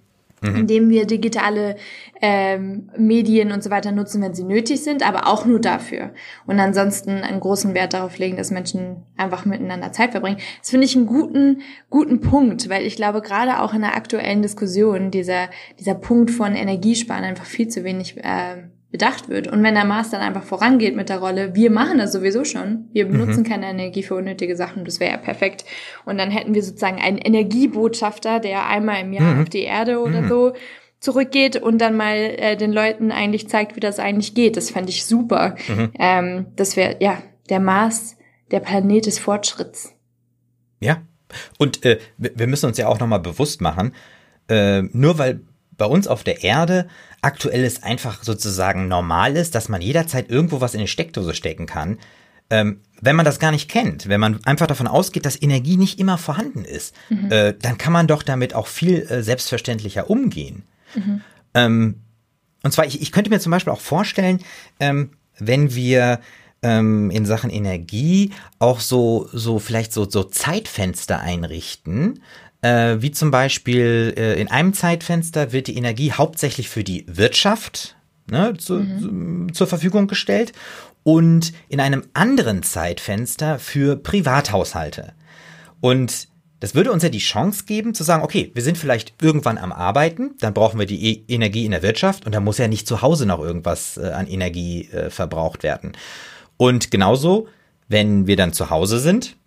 Mhm. 0.42 0.56
indem 0.56 0.90
wir 0.90 1.06
digitale 1.06 1.76
ähm, 2.22 2.90
Medien 2.98 3.52
und 3.52 3.64
so 3.64 3.70
weiter 3.70 3.92
nutzen, 3.92 4.22
wenn 4.22 4.34
sie 4.34 4.44
nötig 4.44 4.82
sind, 4.84 5.06
aber 5.06 5.28
auch 5.28 5.46
nur 5.46 5.60
dafür. 5.60 6.12
Und 6.46 6.60
ansonsten 6.60 7.10
einen 7.10 7.40
großen 7.40 7.74
Wert 7.74 7.94
darauf 7.94 8.18
legen, 8.18 8.38
dass 8.38 8.52
Menschen 8.52 9.04
einfach 9.18 9.46
miteinander 9.46 9.92
Zeit 9.92 10.12
verbringen. 10.12 10.40
Das 10.62 10.70
finde 10.70 10.86
ich 10.86 10.96
einen 10.96 11.08
guten, 11.08 11.62
guten 11.90 12.22
Punkt, 12.22 12.70
weil 12.70 12.86
ich 12.86 12.96
glaube, 12.96 13.22
gerade 13.22 13.60
auch 13.60 13.74
in 13.74 13.82
der 13.82 13.96
aktuellen 13.96 14.42
Diskussion 14.42 15.12
dieser, 15.12 15.50
dieser 15.78 15.96
Punkt 15.96 16.32
von 16.32 16.56
Energiesparen 16.56 17.26
einfach 17.26 17.46
viel 17.46 17.68
zu 17.68 17.84
wenig 17.84 18.18
äh, 18.18 18.64
bedacht 18.92 19.30
wird. 19.30 19.48
Und 19.48 19.62
wenn 19.62 19.76
der 19.76 19.86
Mars 19.86 20.10
dann 20.10 20.22
einfach 20.22 20.44
vorangeht 20.44 20.96
mit 20.96 21.10
der 21.10 21.20
Rolle, 21.20 21.54
wir 21.54 21.70
machen 21.70 22.00
das 22.00 22.12
sowieso 22.12 22.44
schon, 22.44 22.90
wir 22.92 23.06
mhm. 23.06 23.12
benutzen 23.12 23.44
mhm. 23.44 23.48
keine 23.48 23.70
Energie 23.70 24.02
für 24.04 24.16
unnötige 24.16 24.56
Sachen, 24.56 24.84
das 24.84 25.00
wäre 25.00 25.12
ja 25.12 25.18
perfekt. 25.18 25.64
Und 26.06 26.18
dann 26.18 26.32
hätten 26.32 26.56
wir 26.56 26.64
sozusagen 26.64 27.00
einen 27.00 27.20
Energiebotschafter, 27.20 28.40
der 28.40 28.66
einmal 28.66 29.02
im 29.02 29.14
Jahr 29.14 29.36
mhm. 29.36 29.42
auf 29.44 29.50
die 29.50 29.64
Erde 29.64 30.00
oder 30.00 30.24
mhm. 30.24 30.28
so 30.28 30.54
zurückgeht 31.00 31.56
und 31.56 31.78
dann 31.80 31.96
mal 31.96 32.16
äh, 32.16 32.58
den 32.58 32.74
Leuten 32.74 33.12
eigentlich 33.12 33.48
zeigt, 33.48 33.76
wie 33.76 33.80
das 33.80 34.00
eigentlich 34.00 34.34
geht. 34.34 34.58
Das 34.58 34.72
fände 34.72 34.90
ich 34.90 35.06
super. 35.06 35.56
Mhm. 35.68 35.92
Ähm, 35.98 36.46
das 36.56 36.76
wäre, 36.76 36.98
ja, 37.00 37.22
der 37.50 37.60
Mars, 37.60 38.18
der 38.52 38.60
Planet 38.60 39.06
des 39.06 39.20
Fortschritts. 39.20 39.94
Ja. 40.80 41.04
Und 41.60 41.86
äh, 41.86 42.00
wir 42.18 42.48
müssen 42.48 42.66
uns 42.66 42.78
ja 42.80 42.88
auch 42.88 43.00
nochmal 43.00 43.20
bewusst 43.20 43.62
machen, 43.62 43.94
äh, 44.50 44.82
nur 44.82 45.20
weil 45.20 45.42
bei 45.80 45.86
uns 45.86 46.08
auf 46.08 46.24
der 46.24 46.44
Erde 46.44 46.88
aktuell 47.22 47.64
es 47.64 47.82
einfach 47.82 48.24
sozusagen 48.24 48.88
normal 48.88 49.36
ist, 49.36 49.56
dass 49.56 49.68
man 49.68 49.82
jederzeit 49.82 50.30
irgendwo 50.30 50.62
was 50.62 50.76
in 50.76 50.82
die 50.82 50.88
Steckdose 50.88 51.34
stecken 51.34 51.66
kann, 51.66 51.98
ähm, 52.52 52.82
wenn 53.02 53.16
man 53.16 53.26
das 53.26 53.40
gar 53.40 53.52
nicht 53.52 53.70
kennt, 53.70 54.10
wenn 54.10 54.20
man 54.20 54.44
einfach 54.46 54.68
davon 54.68 54.88
ausgeht, 54.88 55.26
dass 55.26 55.42
Energie 55.42 55.78
nicht 55.78 56.00
immer 56.00 56.18
vorhanden 56.18 56.66
ist, 56.66 56.96
mhm. 57.10 57.32
äh, 57.32 57.54
dann 57.60 57.78
kann 57.78 57.94
man 57.94 58.08
doch 58.08 58.24
damit 58.24 58.54
auch 58.54 58.68
viel 58.68 59.02
äh, 59.04 59.24
selbstverständlicher 59.24 60.10
umgehen. 60.10 60.64
Mhm. 60.96 61.22
Ähm, 61.54 61.96
und 62.64 62.72
zwar, 62.72 62.86
ich, 62.86 63.02
ich 63.02 63.12
könnte 63.12 63.30
mir 63.30 63.40
zum 63.40 63.52
Beispiel 63.52 63.74
auch 63.74 63.82
vorstellen, 63.82 64.40
ähm, 64.80 65.12
wenn 65.38 65.74
wir 65.74 66.20
ähm, 66.62 67.10
in 67.12 67.26
Sachen 67.26 67.50
Energie 67.50 68.32
auch 68.58 68.82
so, 68.82 69.30
so 69.32 69.60
vielleicht 69.60 69.94
so, 69.94 70.10
so 70.10 70.24
Zeitfenster 70.24 71.20
einrichten, 71.20 72.22
äh, 72.62 72.98
wie 73.00 73.12
zum 73.12 73.32
Beispiel 73.32 74.14
äh, 74.18 74.40
in 74.40 74.50
einem 74.50 74.74
Zeitfenster 74.74 75.52
wird 75.52 75.68
die 75.68 75.78
Energie 75.78 76.12
hauptsächlich 76.12 76.70
für 76.70 76.84
die 76.84 77.06
Wirtschaft 77.08 77.96
ne, 78.30 78.56
zu, 78.58 78.76
mhm. 78.76 79.54
zur 79.54 79.68
Verfügung 79.68 80.08
gestellt 80.08 80.54
und 81.04 81.54
in 81.70 81.80
einem 81.80 82.04
anderen 82.14 82.64
Zeitfenster 82.64 83.60
für 83.60 83.96
Privathaushalte. 83.96 85.14
Und 85.82 86.28
das 86.60 86.76
würde 86.76 86.92
uns 86.92 87.04
ja 87.04 87.10
die 87.10 87.20
Chance 87.20 87.64
geben 87.66 87.94
zu 87.94 88.04
sagen, 88.04 88.24
okay, 88.24 88.52
wir 88.54 88.64
sind 88.64 88.78
vielleicht 88.78 89.14
irgendwann 89.22 89.58
am 89.58 89.72
Arbeiten, 89.72 90.32
dann 90.40 90.54
brauchen 90.54 90.78
wir 90.78 90.86
die 90.86 91.24
e 91.30 91.34
Energie 91.34 91.64
in 91.64 91.72
der 91.72 91.84
Wirtschaft 91.84 92.26
und 92.26 92.36
da 92.36 92.42
muss 92.42 92.58
ja 92.58 92.68
nicht 92.68 92.88
zu 92.88 93.02
Hause 93.02 93.26
noch 93.26 93.40
irgendwas 93.40 93.98
äh, 93.98 94.10
an 94.10 94.28
Energie 94.28 94.90
äh, 94.90 95.10
verbraucht 95.10 95.64
werden. 95.64 95.94
Und 96.58 96.92
genauso, 96.92 97.48
wenn 97.88 98.28
wir 98.28 98.36
dann 98.36 98.52
zu 98.52 98.70
Hause 98.70 99.00
sind, 99.00 99.38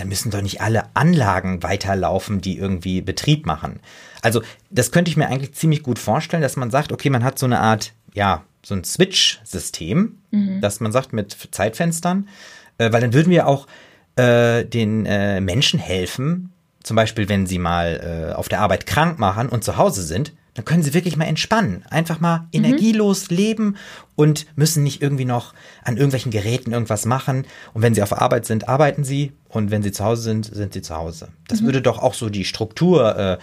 da 0.00 0.06
müssen 0.06 0.30
doch 0.30 0.40
nicht 0.40 0.62
alle 0.62 0.84
Anlagen 0.94 1.62
weiterlaufen, 1.62 2.40
die 2.40 2.56
irgendwie 2.56 3.02
Betrieb 3.02 3.44
machen. 3.44 3.80
Also 4.22 4.40
das 4.70 4.92
könnte 4.92 5.10
ich 5.10 5.16
mir 5.18 5.28
eigentlich 5.28 5.52
ziemlich 5.52 5.82
gut 5.82 5.98
vorstellen, 5.98 6.42
dass 6.42 6.56
man 6.56 6.70
sagt, 6.70 6.90
okay, 6.90 7.10
man 7.10 7.22
hat 7.22 7.38
so 7.38 7.44
eine 7.44 7.60
Art, 7.60 7.92
ja, 8.14 8.44
so 8.64 8.74
ein 8.74 8.82
Switch-System, 8.82 10.18
mhm. 10.30 10.60
dass 10.62 10.80
man 10.80 10.90
sagt 10.90 11.12
mit 11.12 11.36
Zeitfenstern, 11.50 12.28
äh, 12.78 12.90
weil 12.92 13.02
dann 13.02 13.12
würden 13.12 13.30
wir 13.30 13.46
auch 13.46 13.66
äh, 14.16 14.64
den 14.64 15.04
äh, 15.04 15.40
Menschen 15.42 15.78
helfen, 15.78 16.52
zum 16.82 16.96
Beispiel 16.96 17.28
wenn 17.28 17.46
sie 17.46 17.58
mal 17.58 18.30
äh, 18.30 18.34
auf 18.34 18.48
der 18.48 18.60
Arbeit 18.60 18.86
krank 18.86 19.18
machen 19.18 19.50
und 19.50 19.64
zu 19.64 19.76
Hause 19.76 20.02
sind, 20.02 20.32
dann 20.60 20.66
können 20.66 20.82
sie 20.82 20.92
wirklich 20.92 21.16
mal 21.16 21.24
entspannen, 21.24 21.84
einfach 21.88 22.20
mal 22.20 22.40
mhm. 22.40 22.48
energielos 22.52 23.30
leben 23.30 23.76
und 24.14 24.44
müssen 24.56 24.82
nicht 24.82 25.00
irgendwie 25.00 25.24
noch 25.24 25.54
an 25.84 25.96
irgendwelchen 25.96 26.30
Geräten 26.30 26.72
irgendwas 26.72 27.06
machen. 27.06 27.46
Und 27.72 27.80
wenn 27.80 27.94
sie 27.94 28.02
auf 28.02 28.20
Arbeit 28.20 28.44
sind, 28.44 28.68
arbeiten 28.68 29.02
sie 29.02 29.32
und 29.48 29.70
wenn 29.70 29.82
sie 29.82 29.90
zu 29.90 30.04
Hause 30.04 30.20
sind, 30.20 30.44
sind 30.44 30.74
sie 30.74 30.82
zu 30.82 30.94
Hause. 30.94 31.28
Das 31.48 31.62
mhm. 31.62 31.66
würde 31.66 31.80
doch 31.80 31.98
auch 31.98 32.12
so 32.12 32.28
die 32.28 32.44
Struktur 32.44 33.16
äh, 33.16 33.38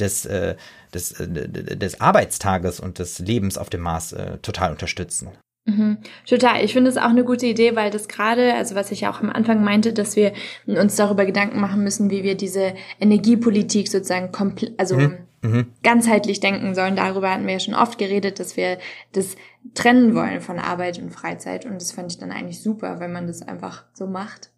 des, 0.00 0.24
äh, 0.24 0.56
des, 0.94 1.12
äh, 1.20 1.28
des 1.28 2.00
Arbeitstages 2.00 2.80
und 2.80 2.98
des 2.98 3.18
Lebens 3.18 3.58
auf 3.58 3.68
dem 3.68 3.82
Mars 3.82 4.14
äh, 4.14 4.38
total 4.38 4.72
unterstützen. 4.72 5.28
Mhm, 5.66 5.98
total. 6.26 6.64
Ich 6.64 6.72
finde 6.72 6.88
es 6.88 6.96
auch 6.96 7.10
eine 7.10 7.24
gute 7.24 7.44
Idee, 7.44 7.76
weil 7.76 7.90
das 7.90 8.08
gerade, 8.08 8.54
also 8.54 8.74
was 8.74 8.90
ich 8.92 9.02
ja 9.02 9.12
auch 9.12 9.20
am 9.20 9.28
Anfang 9.28 9.62
meinte, 9.62 9.92
dass 9.92 10.16
wir 10.16 10.32
uns 10.66 10.96
darüber 10.96 11.26
Gedanken 11.26 11.60
machen 11.60 11.84
müssen, 11.84 12.08
wie 12.08 12.22
wir 12.22 12.34
diese 12.34 12.72
Energiepolitik 12.98 13.88
sozusagen 13.88 14.32
komplett, 14.32 14.72
also 14.80 14.96
mhm. 14.96 15.18
Mhm. 15.42 15.72
ganzheitlich 15.82 16.40
denken 16.40 16.74
sollen. 16.74 16.96
Darüber 16.96 17.30
hatten 17.30 17.46
wir 17.46 17.54
ja 17.54 17.60
schon 17.60 17.74
oft 17.74 17.98
geredet, 17.98 18.38
dass 18.38 18.56
wir 18.56 18.78
das 19.12 19.36
trennen 19.74 20.14
wollen 20.14 20.40
von 20.40 20.58
Arbeit 20.58 20.98
und 20.98 21.10
Freizeit. 21.10 21.66
Und 21.66 21.74
das 21.74 21.92
fand 21.92 22.12
ich 22.12 22.18
dann 22.18 22.30
eigentlich 22.30 22.62
super, 22.62 23.00
wenn 23.00 23.12
man 23.12 23.26
das 23.26 23.42
einfach 23.42 23.84
so 23.92 24.06
macht. 24.06 24.50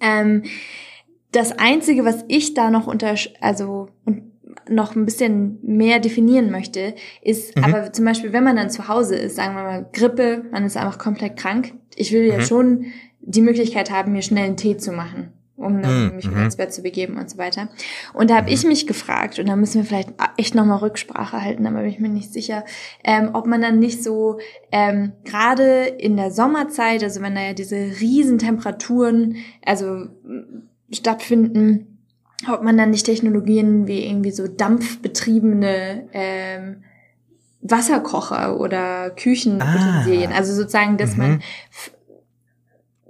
Ähm, 0.00 0.44
das 1.32 1.52
einzige, 1.52 2.04
was 2.04 2.24
ich 2.28 2.54
da 2.54 2.70
noch 2.70 2.86
unter, 2.86 3.14
also 3.40 3.88
noch 4.68 4.96
ein 4.96 5.04
bisschen 5.04 5.58
mehr 5.62 6.00
definieren 6.00 6.50
möchte, 6.50 6.94
ist 7.22 7.56
mhm. 7.56 7.64
aber 7.64 7.92
zum 7.92 8.04
Beispiel, 8.04 8.32
wenn 8.32 8.44
man 8.44 8.56
dann 8.56 8.70
zu 8.70 8.88
Hause 8.88 9.16
ist, 9.16 9.36
sagen 9.36 9.54
wir 9.54 9.62
mal 9.62 9.86
Grippe, 9.92 10.44
man 10.50 10.64
ist 10.64 10.76
einfach 10.76 10.98
komplett 10.98 11.36
krank. 11.36 11.74
Ich 11.94 12.12
will 12.12 12.24
mhm. 12.24 12.38
ja 12.38 12.40
schon 12.40 12.86
die 13.20 13.42
Möglichkeit 13.42 13.90
haben, 13.90 14.12
mir 14.12 14.22
schnell 14.22 14.46
einen 14.46 14.56
Tee 14.56 14.76
zu 14.76 14.92
machen, 14.92 15.32
um 15.60 15.82
dann 15.82 16.08
mhm. 16.08 16.16
mich 16.16 16.30
mhm. 16.30 16.42
ins 16.42 16.56
Bett 16.56 16.72
zu 16.72 16.82
begeben 16.82 17.16
und 17.18 17.28
so 17.30 17.38
weiter. 17.38 17.68
Und 18.14 18.30
da 18.30 18.36
habe 18.36 18.50
ich 18.50 18.62
mhm. 18.62 18.70
mich 18.70 18.86
gefragt, 18.86 19.38
und 19.38 19.48
da 19.48 19.56
müssen 19.56 19.82
wir 19.82 19.84
vielleicht 19.84 20.10
echt 20.36 20.54
nochmal 20.54 20.78
Rücksprache 20.78 21.40
halten, 21.40 21.66
aber 21.66 21.80
bin 21.80 21.90
ich 21.90 22.00
mir 22.00 22.08
nicht 22.08 22.32
sicher, 22.32 22.64
ähm, 23.04 23.30
ob 23.34 23.46
man 23.46 23.60
dann 23.60 23.78
nicht 23.78 24.02
so 24.02 24.38
ähm, 24.72 25.12
gerade 25.24 25.84
in 25.84 26.16
der 26.16 26.30
Sommerzeit, 26.30 27.02
also 27.02 27.20
wenn 27.20 27.34
da 27.34 27.42
ja 27.42 27.52
diese 27.52 27.76
riesen 28.00 28.38
Temperaturen 28.38 29.36
also 29.64 30.06
stattfinden, 30.90 31.98
ob 32.50 32.62
man 32.62 32.76
dann 32.76 32.90
nicht 32.90 33.06
Technologien 33.06 33.86
wie 33.86 34.04
irgendwie 34.06 34.30
so 34.30 34.48
dampfbetriebene 34.48 36.08
ähm, 36.12 36.84
Wasserkocher 37.60 38.58
oder 38.58 39.10
Küchenutensilien, 39.10 40.32
ah. 40.32 40.36
also 40.36 40.54
sozusagen, 40.54 40.96
dass 40.96 41.16
mhm. 41.16 41.18
man 41.18 41.42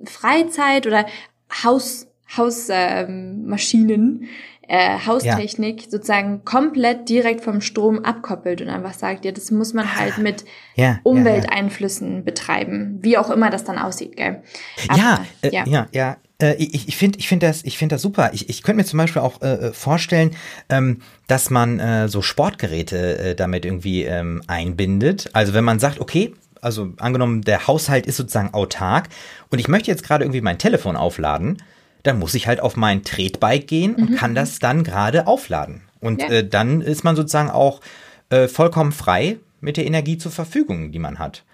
Freizeit 0.05 0.87
oder 0.87 1.07
Haus 1.65 2.10
Hausmaschinen 2.37 4.23
ähm, 4.23 4.29
äh, 4.71 4.99
Haustechnik 5.05 5.83
ja. 5.83 5.91
sozusagen 5.91 6.45
komplett 6.45 7.09
direkt 7.09 7.43
vom 7.43 7.61
Strom 7.61 8.05
abkoppelt 8.05 8.63
und 8.63 8.69
einfach 8.69 8.95
sagt, 8.95 9.25
ja, 9.25 9.33
das 9.33 9.51
muss 9.51 9.75
man 9.75 9.97
halt 9.97 10.19
mit 10.19 10.45
ja, 10.77 11.01
Umwelteinflüssen 11.03 12.17
ja, 12.17 12.23
betreiben, 12.23 13.01
wie 13.03 13.19
auch 13.19 13.31
immer 13.31 13.51
das 13.51 13.65
dann 13.65 13.79
aussieht, 13.79 14.17
gell? 14.17 14.43
Aber, 14.89 14.99
ja, 14.99 15.27
äh, 15.43 15.51
ja, 15.53 15.65
ja, 15.67 15.89
ja. 15.91 16.17
Äh, 16.41 16.55
ich 16.55 16.87
ich 16.87 16.97
finde 16.97 17.19
ich 17.19 17.27
finde 17.27 17.49
das, 17.49 17.65
ich 17.65 17.79
finde 17.79 17.97
das 17.97 18.03
super. 18.03 18.31
Ich, 18.33 18.49
ich 18.49 18.63
könnte 18.63 18.77
mir 18.77 18.85
zum 18.85 18.99
Beispiel 18.99 19.23
auch 19.23 19.43
äh, 19.43 19.55
äh, 19.55 19.73
vorstellen, 19.73 20.37
ähm, 20.69 21.03
dass 21.27 21.51
man 21.51 21.81
äh, 21.81 22.09
so 22.09 22.23
Sportgeräte 22.23 23.19
äh, 23.19 23.35
damit 23.35 23.65
irgendwie 23.65 24.05
ähm, 24.05 24.41
einbindet. 24.47 25.31
Also 25.33 25.53
wenn 25.53 25.65
man 25.65 25.81
sagt, 25.81 26.01
okay, 26.01 26.33
also 26.63 26.93
angenommen, 26.99 27.43
der 27.43 27.67
Haushalt 27.67 28.07
ist 28.07 28.19
sozusagen 28.19 28.55
autark 28.55 29.09
und 29.51 29.59
ich 29.59 29.67
möchte 29.67 29.91
jetzt 29.91 30.05
gerade 30.05 30.25
irgendwie 30.25 30.43
mein 30.43 30.59
Telefon 30.59 30.95
aufladen, 30.95 31.57
dann 32.03 32.19
muss 32.19 32.35
ich 32.35 32.47
halt 32.47 32.61
auf 32.61 32.77
mein 32.77 33.03
Tretbike 33.03 33.67
gehen 33.67 33.95
und 33.95 34.11
mhm. 34.11 34.15
kann 34.17 34.35
das 34.35 34.59
dann 34.59 34.85
gerade 34.85 35.27
aufladen. 35.27 35.83
Und 36.01 36.23
ja. 36.23 36.29
äh, 36.29 36.49
dann 36.49 36.81
ist 36.81 37.05
man 37.05 37.17
sozusagen 37.17 37.51
auch 37.51 37.81
äh, 38.31 38.49
vollkommen 38.49 38.93
frei 38.93 39.39
mit 39.61 39.77
der 39.77 39.87
Energie 39.87 40.19
zur 40.19 40.33
Verfügung, 40.33 40.93
die 40.93 40.99
man 40.99 41.19
hat. 41.19 41.45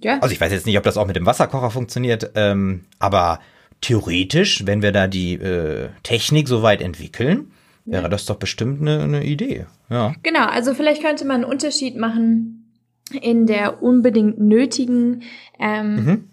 Ja. 0.00 0.18
Also 0.20 0.34
ich 0.34 0.40
weiß 0.40 0.52
jetzt 0.52 0.66
nicht, 0.66 0.76
ob 0.76 0.84
das 0.84 0.96
auch 0.96 1.06
mit 1.06 1.16
dem 1.16 1.24
Wasserkocher 1.24 1.70
funktioniert, 1.70 2.32
ähm, 2.34 2.84
aber 2.98 3.40
theoretisch, 3.80 4.66
wenn 4.66 4.82
wir 4.82 4.92
da 4.92 5.06
die 5.06 5.34
äh, 5.34 5.88
Technik 6.02 6.48
soweit 6.48 6.82
entwickeln, 6.82 7.52
wäre 7.86 8.08
das 8.08 8.24
doch 8.24 8.36
bestimmt 8.36 8.80
eine, 8.80 9.02
eine 9.02 9.24
Idee. 9.24 9.66
Ja. 9.90 10.14
Genau, 10.22 10.46
also 10.46 10.74
vielleicht 10.74 11.02
könnte 11.02 11.24
man 11.24 11.42
einen 11.42 11.52
Unterschied 11.52 11.96
machen 11.96 12.72
in 13.20 13.46
der 13.46 13.82
unbedingt 13.82 14.40
nötigen 14.40 15.22
ähm, 15.58 15.94
mhm. 15.94 16.24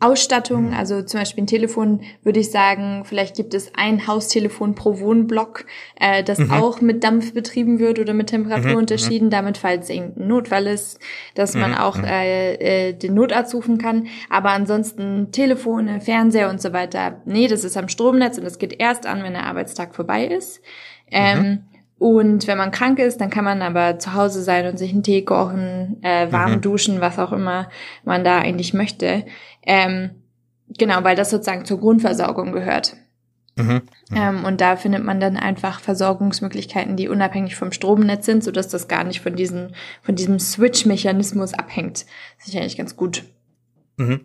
Ausstattung, 0.00 0.68
mhm. 0.68 0.74
also 0.74 1.02
zum 1.02 1.20
Beispiel 1.20 1.44
ein 1.44 1.46
Telefon, 1.46 2.00
würde 2.22 2.40
ich 2.40 2.50
sagen, 2.50 3.04
vielleicht 3.04 3.36
gibt 3.36 3.52
es 3.52 3.72
ein 3.74 4.06
Haustelefon 4.06 4.74
pro 4.74 4.98
Wohnblock, 4.98 5.66
äh, 6.00 6.24
das 6.24 6.38
mhm. 6.38 6.50
auch 6.50 6.80
mit 6.80 7.04
Dampf 7.04 7.34
betrieben 7.34 7.78
wird 7.78 7.98
oder 7.98 8.14
mit 8.14 8.28
Temperaturunterschieden, 8.28 9.28
mhm. 9.28 9.30
damit 9.30 9.58
falls 9.58 9.90
irgendein 9.90 10.26
Notfall 10.26 10.66
ist, 10.66 10.98
dass 11.34 11.54
man 11.54 11.72
mhm. 11.72 11.76
auch 11.76 11.96
mhm. 11.98 12.04
äh, 12.04 12.88
äh, 12.88 12.92
den 12.94 13.14
Notarzt 13.14 13.54
rufen 13.54 13.76
kann. 13.76 14.06
Aber 14.30 14.50
ansonsten 14.50 15.32
Telefone, 15.32 16.00
Fernseher 16.00 16.48
und 16.48 16.62
so 16.62 16.72
weiter, 16.72 17.20
nee, 17.26 17.46
das 17.46 17.62
ist 17.62 17.76
am 17.76 17.88
Stromnetz 17.88 18.38
und 18.38 18.44
das 18.44 18.58
geht 18.58 18.80
erst 18.80 19.06
an, 19.06 19.22
wenn 19.22 19.34
der 19.34 19.44
Arbeitstag 19.44 19.94
vorbei 19.94 20.24
ist. 20.26 20.62
Ähm, 21.10 21.38
mhm. 21.38 21.58
Und 22.00 22.46
wenn 22.46 22.56
man 22.56 22.70
krank 22.70 22.98
ist, 22.98 23.20
dann 23.20 23.28
kann 23.28 23.44
man 23.44 23.60
aber 23.60 23.98
zu 23.98 24.14
Hause 24.14 24.42
sein 24.42 24.66
und 24.66 24.78
sich 24.78 24.90
einen 24.90 25.02
Tee 25.02 25.22
kochen, 25.22 25.98
äh, 26.02 26.32
warm 26.32 26.52
mhm. 26.52 26.60
duschen, 26.62 27.02
was 27.02 27.18
auch 27.18 27.30
immer 27.30 27.68
man 28.04 28.24
da 28.24 28.38
eigentlich 28.38 28.72
möchte. 28.72 29.26
Ähm, 29.66 30.12
genau, 30.78 31.04
weil 31.04 31.14
das 31.14 31.28
sozusagen 31.28 31.66
zur 31.66 31.78
Grundversorgung 31.78 32.52
gehört. 32.52 32.96
Mhm. 33.56 33.82
Mhm. 34.08 34.16
Ähm, 34.16 34.44
und 34.46 34.62
da 34.62 34.76
findet 34.76 35.04
man 35.04 35.20
dann 35.20 35.36
einfach 35.36 35.80
Versorgungsmöglichkeiten, 35.80 36.96
die 36.96 37.08
unabhängig 37.10 37.54
vom 37.56 37.70
Stromnetz 37.70 38.24
sind, 38.24 38.42
sodass 38.42 38.68
das 38.68 38.88
gar 38.88 39.04
nicht 39.04 39.20
von 39.20 39.36
diesem, 39.36 39.72
von 40.00 40.14
diesem 40.14 40.38
Switch-Mechanismus 40.38 41.52
abhängt. 41.52 42.06
Das 42.38 42.48
ist 42.48 42.56
eigentlich 42.56 42.78
ganz 42.78 42.96
gut. 42.96 43.24
Mhm. 44.00 44.20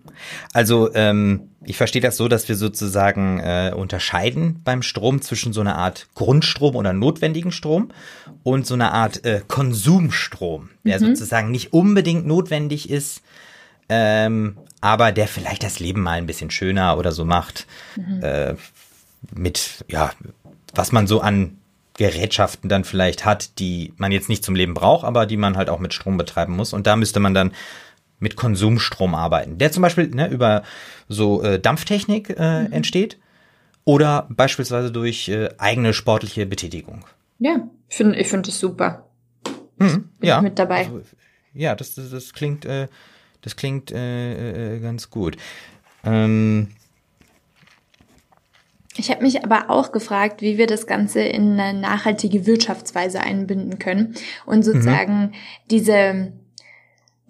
Also 0.53 0.93
ähm, 0.93 1.49
ich 1.65 1.75
verstehe 1.75 2.01
das 2.01 2.15
so, 2.15 2.29
dass 2.29 2.47
wir 2.47 2.55
sozusagen 2.55 3.39
äh, 3.39 3.73
unterscheiden 3.75 4.61
beim 4.63 4.81
Strom 4.81 5.21
zwischen 5.21 5.51
so 5.51 5.59
einer 5.59 5.77
Art 5.77 6.07
Grundstrom 6.15 6.77
oder 6.77 6.93
notwendigen 6.93 7.51
Strom 7.51 7.89
und 8.43 8.65
so 8.65 8.73
einer 8.73 8.93
Art 8.93 9.25
äh, 9.25 9.41
Konsumstrom, 9.45 10.69
der 10.85 11.01
mhm. 11.01 11.07
sozusagen 11.07 11.51
nicht 11.51 11.73
unbedingt 11.73 12.25
notwendig 12.25 12.89
ist, 12.89 13.21
ähm, 13.89 14.57
aber 14.79 15.11
der 15.11 15.27
vielleicht 15.27 15.63
das 15.63 15.79
Leben 15.79 16.01
mal 16.01 16.17
ein 16.17 16.27
bisschen 16.27 16.51
schöner 16.51 16.97
oder 16.97 17.11
so 17.11 17.25
macht. 17.25 17.67
Mhm. 17.97 18.23
Äh, 18.23 18.55
mit, 19.35 19.83
ja, 19.89 20.11
was 20.73 20.93
man 20.93 21.07
so 21.07 21.19
an 21.19 21.57
Gerätschaften 21.97 22.69
dann 22.69 22.83
vielleicht 22.83 23.25
hat, 23.25 23.59
die 23.59 23.93
man 23.97 24.11
jetzt 24.11 24.29
nicht 24.29 24.43
zum 24.43 24.55
Leben 24.55 24.73
braucht, 24.73 25.05
aber 25.05 25.25
die 25.25 25.37
man 25.37 25.57
halt 25.57 25.69
auch 25.69 25.79
mit 25.79 25.93
Strom 25.93 26.17
betreiben 26.17 26.55
muss. 26.55 26.73
Und 26.73 26.87
da 26.87 26.95
müsste 26.95 27.19
man 27.19 27.33
dann 27.33 27.51
mit 28.19 28.35
Konsumstrom 28.35 29.15
arbeiten, 29.15 29.57
der 29.57 29.71
zum 29.71 29.81
Beispiel 29.81 30.07
ne, 30.07 30.29
über 30.29 30.63
so 31.07 31.43
äh, 31.43 31.59
Dampftechnik 31.59 32.29
äh, 32.37 32.63
mhm. 32.63 32.71
entsteht 32.71 33.19
oder 33.83 34.27
beispielsweise 34.29 34.91
durch 34.91 35.29
äh, 35.29 35.49
eigene 35.57 35.93
sportliche 35.93 36.45
Betätigung. 36.45 37.05
Ja, 37.39 37.67
ich 37.89 37.95
finde 37.95 38.19
ich 38.19 38.27
finde 38.27 38.49
das 38.49 38.59
super. 38.59 39.05
Mhm, 39.77 40.09
ja. 40.21 40.41
mit 40.41 40.57
dabei. 40.57 40.85
Also, 40.85 41.01
ja, 41.53 41.75
das, 41.75 41.95
das, 41.95 42.09
das 42.09 42.33
klingt, 42.33 42.65
äh, 42.65 42.87
das 43.41 43.55
klingt 43.55 43.91
äh, 43.91 44.75
äh, 44.75 44.79
ganz 44.79 45.09
gut. 45.09 45.37
Ähm, 46.03 46.69
ich 48.97 49.11
habe 49.11 49.23
mich 49.23 49.43
aber 49.43 49.69
auch 49.69 49.91
gefragt, 49.91 50.41
wie 50.41 50.57
wir 50.57 50.67
das 50.67 50.87
Ganze 50.87 51.21
in 51.21 51.59
eine 51.59 51.77
nachhaltige 51.77 52.45
Wirtschaftsweise 52.45 53.19
einbinden 53.19 53.77
können 53.77 54.15
und 54.45 54.63
sozusagen 54.63 55.21
mhm. 55.21 55.31
diese 55.69 56.31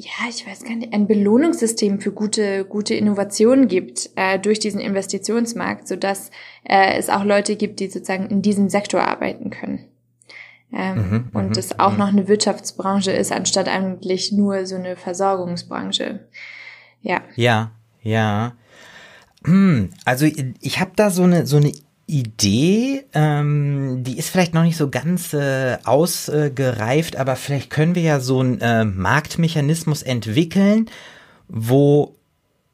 ja, 0.00 0.28
ich 0.28 0.46
weiß 0.46 0.64
gar 0.64 0.74
nicht, 0.74 0.94
ein 0.94 1.06
Belohnungssystem 1.06 2.00
für 2.00 2.12
gute, 2.12 2.64
gute 2.64 2.94
Innovationen 2.94 3.68
gibt 3.68 4.10
äh, 4.16 4.38
durch 4.38 4.58
diesen 4.58 4.80
Investitionsmarkt, 4.80 5.86
so 5.86 5.96
dass 5.96 6.30
äh, 6.64 6.96
es 6.96 7.10
auch 7.10 7.24
Leute 7.24 7.56
gibt, 7.56 7.80
die 7.80 7.88
sozusagen 7.88 8.28
in 8.28 8.40
diesem 8.40 8.70
Sektor 8.70 9.02
arbeiten 9.02 9.50
können. 9.50 9.84
Ähm, 10.72 10.96
mhm, 10.96 11.28
und 11.34 11.56
es 11.56 11.78
auch 11.78 11.92
mhm. 11.92 11.98
noch 11.98 12.08
eine 12.08 12.28
Wirtschaftsbranche 12.28 13.10
ist, 13.10 13.30
anstatt 13.30 13.68
eigentlich 13.68 14.32
nur 14.32 14.64
so 14.66 14.76
eine 14.76 14.96
Versorgungsbranche. 14.96 16.20
Ja. 17.02 17.22
Ja, 17.36 17.72
ja. 18.02 18.54
Hm, 19.44 19.90
also 20.04 20.26
ich 20.60 20.80
habe 20.80 20.92
da 20.96 21.10
so 21.10 21.24
eine 21.24 21.46
so 21.46 21.56
eine 21.56 21.72
Idee, 22.10 23.04
ähm, 23.14 24.02
die 24.04 24.18
ist 24.18 24.30
vielleicht 24.30 24.54
noch 24.54 24.64
nicht 24.64 24.76
so 24.76 24.90
ganz 24.90 25.32
äh, 25.32 25.78
ausgereift, 25.84 27.16
aber 27.16 27.36
vielleicht 27.36 27.70
können 27.70 27.94
wir 27.94 28.02
ja 28.02 28.20
so 28.20 28.40
einen 28.40 28.60
äh, 28.60 28.84
Marktmechanismus 28.84 30.02
entwickeln, 30.02 30.90
wo 31.48 32.16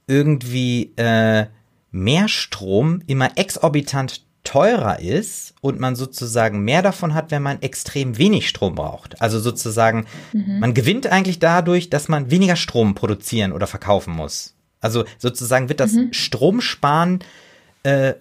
irgendwie 0.07 0.93
äh, 0.97 1.47
mehr 1.91 2.29
Strom 2.29 3.03
immer 3.07 3.37
exorbitant 3.37 4.23
teurer 4.45 5.01
ist 5.01 5.55
und 5.61 5.81
man 5.81 5.97
sozusagen 5.97 6.61
mehr 6.61 6.81
davon 6.81 7.15
hat, 7.15 7.31
wenn 7.31 7.43
man 7.43 7.61
extrem 7.63 8.17
wenig 8.17 8.49
Strom 8.49 8.77
braucht. 8.77 9.21
Also 9.21 9.41
sozusagen, 9.41 10.07
mhm. 10.33 10.61
man 10.61 10.73
gewinnt 10.73 11.09
eigentlich 11.09 11.41
dadurch, 11.41 11.91
dass 11.91 12.09
man 12.09 12.31
weniger 12.31 12.57
Strom 12.57 12.95
produzieren 12.95 13.53
oder 13.53 13.67
verkaufen 13.67 14.15
muss. 14.15 14.55
Also 14.81 15.05
sozusagen 15.19 15.69
wird 15.69 15.81
das 15.81 15.93
mhm. 15.93 16.13
Stromsparen 16.13 17.21
äh, 17.83 18.15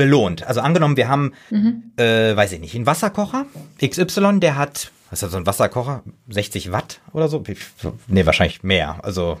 belohnt. 0.00 0.46
Also 0.46 0.62
angenommen, 0.62 0.96
wir 0.96 1.08
haben, 1.08 1.34
mhm. 1.50 1.92
äh, 1.96 2.34
weiß 2.34 2.52
ich 2.52 2.60
nicht, 2.60 2.74
einen 2.74 2.86
Wasserkocher 2.86 3.44
XY, 3.86 4.40
der 4.40 4.56
hat, 4.56 4.92
was 5.10 5.18
ist 5.18 5.24
das, 5.24 5.32
so 5.32 5.36
ein 5.36 5.44
Wasserkocher? 5.44 6.02
60 6.30 6.72
Watt 6.72 7.00
oder 7.12 7.28
so? 7.28 7.44
Nee, 8.08 8.24
wahrscheinlich 8.24 8.62
mehr. 8.62 9.04
Also 9.04 9.38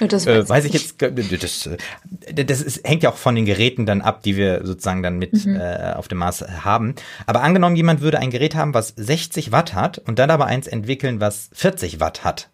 das 0.00 0.24
weiß, 0.24 0.46
äh, 0.46 0.48
weiß 0.48 0.64
ich 0.64 0.72
jetzt, 0.72 1.02
das, 1.02 1.66
äh, 1.66 2.44
das 2.44 2.62
ist, 2.62 2.88
hängt 2.88 3.02
ja 3.02 3.10
auch 3.10 3.18
von 3.18 3.34
den 3.34 3.44
Geräten 3.44 3.84
dann 3.84 4.00
ab, 4.00 4.22
die 4.22 4.38
wir 4.38 4.64
sozusagen 4.64 5.02
dann 5.02 5.18
mit 5.18 5.44
mhm. 5.44 5.56
äh, 5.56 5.92
auf 5.94 6.08
dem 6.08 6.16
Mars 6.16 6.42
haben. 6.64 6.94
Aber 7.26 7.42
angenommen, 7.42 7.76
jemand 7.76 8.00
würde 8.00 8.18
ein 8.18 8.30
Gerät 8.30 8.54
haben, 8.54 8.72
was 8.72 8.94
60 8.96 9.52
Watt 9.52 9.74
hat 9.74 9.98
und 9.98 10.18
dann 10.18 10.30
aber 10.30 10.46
eins 10.46 10.66
entwickeln, 10.66 11.20
was 11.20 11.50
40 11.52 12.00
Watt 12.00 12.24
hat. 12.24 12.48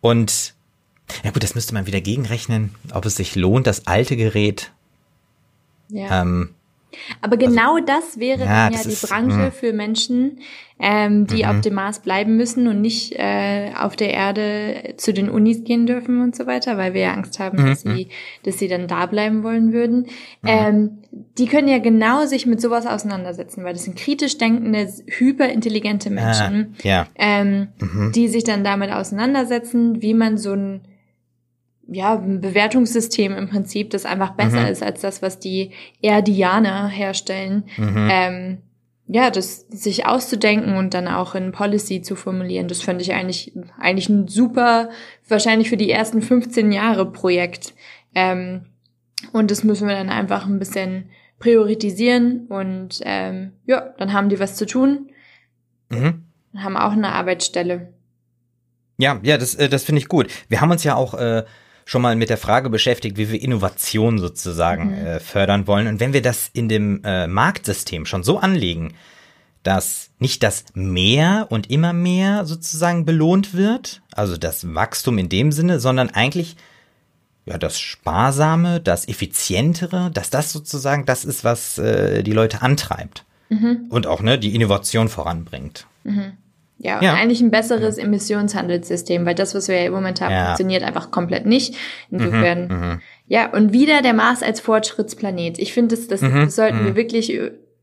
Und 0.00 0.54
ja 1.24 1.30
gut, 1.30 1.42
das 1.42 1.54
müsste 1.54 1.74
man 1.74 1.86
wieder 1.86 2.00
gegenrechnen, 2.00 2.74
ob 2.92 3.04
es 3.04 3.16
sich 3.16 3.36
lohnt, 3.36 3.66
das 3.66 3.86
alte 3.86 4.16
Gerät 4.16 4.72
ja. 5.88 6.22
Ähm, 6.22 6.50
aber 7.20 7.36
genau 7.36 7.74
also, 7.74 7.86
das 7.86 8.18
wäre 8.18 8.40
ja, 8.40 8.70
dann 8.70 8.72
ja 8.72 8.82
die 8.82 8.88
ist, 8.88 9.08
Branche 9.08 9.36
mh. 9.36 9.50
für 9.52 9.72
Menschen, 9.72 10.40
ähm, 10.78 11.26
die 11.26 11.42
mhm. 11.42 11.48
auf 11.48 11.60
dem 11.62 11.74
Mars 11.74 12.00
bleiben 12.00 12.36
müssen 12.36 12.68
und 12.68 12.80
nicht 12.80 13.14
äh, 13.18 13.72
auf 13.78 13.96
der 13.96 14.12
Erde 14.12 14.94
zu 14.96 15.12
den 15.12 15.30
Unis 15.30 15.64
gehen 15.64 15.86
dürfen 15.86 16.20
und 16.20 16.36
so 16.36 16.46
weiter, 16.46 16.76
weil 16.76 16.92
wir 16.92 17.02
ja 17.02 17.12
Angst 17.14 17.38
haben, 17.38 17.62
mhm. 17.62 17.66
dass 17.66 17.80
sie, 17.82 18.08
dass 18.42 18.58
sie 18.58 18.68
dann 18.68 18.86
da 18.86 19.06
bleiben 19.06 19.42
wollen 19.42 19.72
würden. 19.72 20.06
Mhm. 20.42 20.48
Ähm, 20.48 20.98
die 21.38 21.46
können 21.46 21.68
ja 21.68 21.78
genau 21.78 22.26
sich 22.26 22.46
mit 22.46 22.60
sowas 22.60 22.86
auseinandersetzen, 22.86 23.64
weil 23.64 23.72
das 23.72 23.84
sind 23.84 23.96
kritisch 23.96 24.36
denkende, 24.36 24.86
hyperintelligente 25.06 26.10
Menschen, 26.10 26.74
ah, 26.78 26.80
ja. 26.82 27.06
ähm, 27.16 27.68
mhm. 27.80 28.12
die 28.14 28.28
sich 28.28 28.44
dann 28.44 28.64
damit 28.64 28.90
auseinandersetzen, 28.90 30.02
wie 30.02 30.14
man 30.14 30.36
so 30.36 30.52
ein 30.52 30.82
ja, 31.88 32.14
ein 32.14 32.40
Bewertungssystem 32.40 33.32
im 33.36 33.48
Prinzip, 33.48 33.90
das 33.90 34.06
einfach 34.06 34.32
besser 34.32 34.62
mhm. 34.62 34.68
ist 34.68 34.82
als 34.82 35.00
das, 35.00 35.22
was 35.22 35.38
die 35.38 35.72
Erdianer 36.02 36.88
herstellen, 36.88 37.64
mhm. 37.76 38.08
ähm, 38.10 38.58
ja, 39.08 39.30
das 39.30 39.66
sich 39.68 40.04
auszudenken 40.04 40.76
und 40.76 40.92
dann 40.92 41.06
auch 41.06 41.36
in 41.36 41.52
Policy 41.52 42.02
zu 42.02 42.16
formulieren, 42.16 42.66
das 42.66 42.82
fände 42.82 43.02
ich 43.02 43.12
eigentlich, 43.12 43.52
eigentlich 43.78 44.08
ein 44.08 44.26
super, 44.26 44.90
wahrscheinlich 45.28 45.68
für 45.68 45.76
die 45.76 45.90
ersten 45.90 46.22
15 46.22 46.72
Jahre 46.72 47.10
Projekt. 47.12 47.74
Ähm, 48.14 48.66
und 49.32 49.50
das 49.50 49.62
müssen 49.62 49.86
wir 49.86 49.94
dann 49.94 50.10
einfach 50.10 50.46
ein 50.46 50.58
bisschen 50.58 51.10
priorisieren 51.38 52.46
und 52.48 53.00
ähm, 53.04 53.52
ja, 53.66 53.94
dann 53.98 54.12
haben 54.12 54.28
die 54.28 54.40
was 54.40 54.56
zu 54.56 54.66
tun. 54.66 55.10
Mhm. 55.90 56.24
Haben 56.56 56.76
auch 56.76 56.92
eine 56.92 57.12
Arbeitsstelle. 57.12 57.92
Ja, 58.98 59.20
ja, 59.22 59.36
das, 59.36 59.54
äh, 59.54 59.68
das 59.68 59.84
finde 59.84 60.00
ich 60.00 60.08
gut. 60.08 60.28
Wir 60.48 60.60
haben 60.60 60.70
uns 60.70 60.82
ja 60.82 60.94
auch 60.94 61.14
äh, 61.14 61.44
schon 61.86 62.02
mal 62.02 62.16
mit 62.16 62.28
der 62.28 62.36
Frage 62.36 62.68
beschäftigt, 62.68 63.16
wie 63.16 63.30
wir 63.30 63.40
Innovation 63.40 64.18
sozusagen 64.18 64.90
mhm. 64.90 65.06
äh, 65.06 65.20
fördern 65.20 65.66
wollen. 65.66 65.86
Und 65.86 66.00
wenn 66.00 66.12
wir 66.12 66.20
das 66.20 66.50
in 66.52 66.68
dem 66.68 67.02
äh, 67.04 67.28
Marktsystem 67.28 68.04
schon 68.04 68.24
so 68.24 68.38
anlegen, 68.38 68.92
dass 69.62 70.10
nicht 70.18 70.42
das 70.42 70.64
mehr 70.74 71.46
und 71.48 71.70
immer 71.70 71.92
mehr 71.92 72.44
sozusagen 72.44 73.04
belohnt 73.04 73.54
wird, 73.54 74.02
also 74.12 74.36
das 74.36 74.74
Wachstum 74.74 75.16
in 75.16 75.28
dem 75.28 75.52
Sinne, 75.52 75.78
sondern 75.78 76.10
eigentlich 76.10 76.56
ja 77.46 77.56
das 77.56 77.78
Sparsame, 77.78 78.80
das 78.80 79.06
Effizientere, 79.06 80.10
dass 80.12 80.28
das 80.30 80.52
sozusagen 80.52 81.06
das 81.06 81.24
ist, 81.24 81.44
was 81.44 81.78
äh, 81.78 82.24
die 82.24 82.32
Leute 82.32 82.62
antreibt 82.62 83.24
mhm. 83.48 83.86
und 83.90 84.08
auch 84.08 84.22
ne 84.22 84.38
die 84.40 84.56
Innovation 84.56 85.08
voranbringt. 85.08 85.86
Mhm. 86.02 86.32
Ja, 86.78 87.00
ja. 87.02 87.14
eigentlich 87.14 87.40
ein 87.40 87.50
besseres. 87.50 87.96
Emissionshandelssystem, 87.96 89.24
weil 89.24 89.34
das, 89.34 89.54
was 89.54 89.68
wir 89.68 89.82
ja 89.82 89.90
momentan 89.90 90.30
ja. 90.30 90.46
funktioniert, 90.46 90.82
einfach 90.82 91.10
komplett 91.10 91.46
nicht. 91.46 91.74
Insofern, 92.10 92.68
mhm, 92.68 92.74
mhm, 92.74 93.00
ja, 93.26 93.50
und 93.50 93.72
wieder 93.72 94.02
der 94.02 94.12
Mars 94.12 94.42
als 94.42 94.60
Fortschrittsplanet. 94.60 95.58
Ich 95.58 95.72
finde, 95.72 95.96
das, 95.96 96.06
das, 96.06 96.20
mhm, 96.20 96.44
das 96.44 96.56
sollten 96.56 96.84
wir 96.84 96.92
mhm. 96.92 96.96
wirklich 96.96 97.32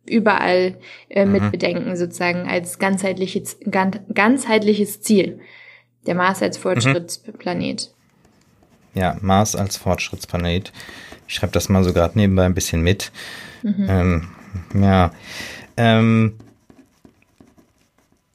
überall 0.05 0.77
äh, 1.09 1.25
mit 1.25 1.41
mhm. 1.41 1.51
bedenken, 1.51 1.95
sozusagen 1.95 2.47
als 2.47 2.77
ganzheitliches, 2.77 3.57
ganz, 3.69 3.97
ganzheitliches 4.13 5.01
Ziel. 5.01 5.39
Der 6.05 6.15
Mars 6.15 6.43
als 6.43 6.57
Fortschrittsplanet. 6.57 7.91
Ja, 8.93 9.17
Mars 9.21 9.55
als 9.55 9.77
Fortschrittsplanet. 9.77 10.71
Ich 11.27 11.35
schreibe 11.35 11.53
das 11.53 11.69
mal 11.69 11.83
so 11.83 11.93
gerade 11.93 12.17
nebenbei 12.17 12.45
ein 12.45 12.53
bisschen 12.53 12.81
mit. 12.81 13.11
Ähm, 13.63 14.27
ja. 14.75 15.11
Ähm, 15.77 16.37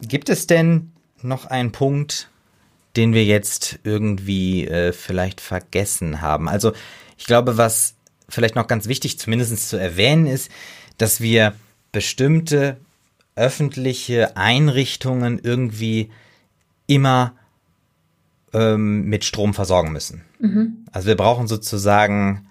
Gibt 0.00 0.28
es 0.28 0.46
denn 0.46 0.92
noch 1.22 1.46
einen 1.46 1.72
Punkt, 1.72 2.30
den 2.96 3.12
wir 3.12 3.24
jetzt 3.24 3.80
irgendwie 3.84 4.66
äh, 4.66 4.92
vielleicht 4.92 5.40
vergessen 5.40 6.20
haben? 6.20 6.48
Also 6.48 6.72
ich 7.16 7.26
glaube, 7.26 7.56
was 7.56 7.94
vielleicht 8.28 8.54
noch 8.54 8.66
ganz 8.66 8.86
wichtig 8.86 9.18
zumindest 9.18 9.68
zu 9.68 9.76
erwähnen 9.76 10.26
ist, 10.26 10.50
dass 10.98 11.20
wir 11.20 11.54
bestimmte 11.92 12.76
öffentliche 13.34 14.36
Einrichtungen 14.36 15.38
irgendwie 15.42 16.10
immer 16.86 17.34
ähm, 18.52 19.04
mit 19.04 19.24
Strom 19.24 19.54
versorgen 19.54 19.92
müssen. 19.92 20.24
Mhm. 20.40 20.84
Also 20.92 21.08
wir 21.08 21.16
brauchen 21.16 21.46
sozusagen 21.46 22.47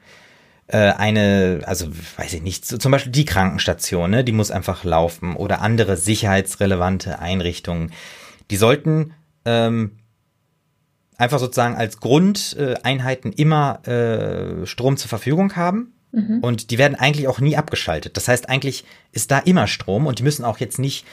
eine, 0.75 1.61
also 1.65 1.87
weiß 2.17 2.33
ich 2.33 2.41
nicht, 2.41 2.65
so, 2.65 2.77
zum 2.77 2.91
Beispiel 2.91 3.11
die 3.11 3.25
Krankenstation, 3.25 4.11
ne, 4.11 4.23
die 4.23 4.31
muss 4.31 4.51
einfach 4.51 4.83
laufen 4.83 5.35
oder 5.35 5.61
andere 5.61 5.95
sicherheitsrelevante 5.95 7.19
Einrichtungen. 7.19 7.93
Die 8.51 8.57
sollten 8.57 9.13
ähm, 9.45 9.97
einfach 11.17 11.39
sozusagen 11.39 11.75
als 11.75 11.99
Grundeinheiten 11.99 13.31
äh, 13.33 13.41
immer 13.41 13.87
äh, 13.87 14.65
Strom 14.65 14.97
zur 14.97 15.09
Verfügung 15.09 15.55
haben. 15.55 15.93
Mhm. 16.11 16.39
Und 16.41 16.71
die 16.71 16.77
werden 16.77 16.95
eigentlich 16.95 17.27
auch 17.27 17.39
nie 17.39 17.57
abgeschaltet. 17.57 18.17
Das 18.17 18.27
heißt, 18.27 18.49
eigentlich 18.49 18.85
ist 19.11 19.31
da 19.31 19.39
immer 19.39 19.67
Strom 19.67 20.05
und 20.05 20.19
die 20.19 20.23
müssen 20.23 20.45
auch 20.45 20.59
jetzt 20.59 20.79
nicht 20.79 21.05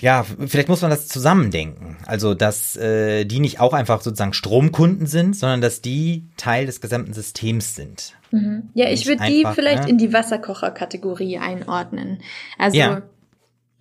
ja, 0.00 0.24
vielleicht 0.24 0.68
muss 0.68 0.82
man 0.82 0.90
das 0.90 1.06
zusammendenken. 1.06 1.98
Also, 2.06 2.34
dass 2.34 2.76
äh, 2.76 3.24
die 3.24 3.40
nicht 3.40 3.60
auch 3.60 3.72
einfach 3.72 4.00
sozusagen 4.00 4.32
Stromkunden 4.32 5.06
sind, 5.06 5.36
sondern 5.36 5.60
dass 5.60 5.82
die 5.82 6.28
Teil 6.36 6.66
des 6.66 6.80
gesamten 6.80 7.12
Systems 7.12 7.74
sind. 7.74 8.14
Mhm. 8.30 8.70
Ja, 8.74 8.88
ich 8.88 9.06
würde 9.06 9.24
die 9.26 9.46
vielleicht 9.54 9.84
ne? 9.84 9.90
in 9.90 9.98
die 9.98 10.12
Wasserkocher-Kategorie 10.12 11.38
einordnen. 11.38 12.22
Also, 12.58 12.78
ja. 12.78 13.02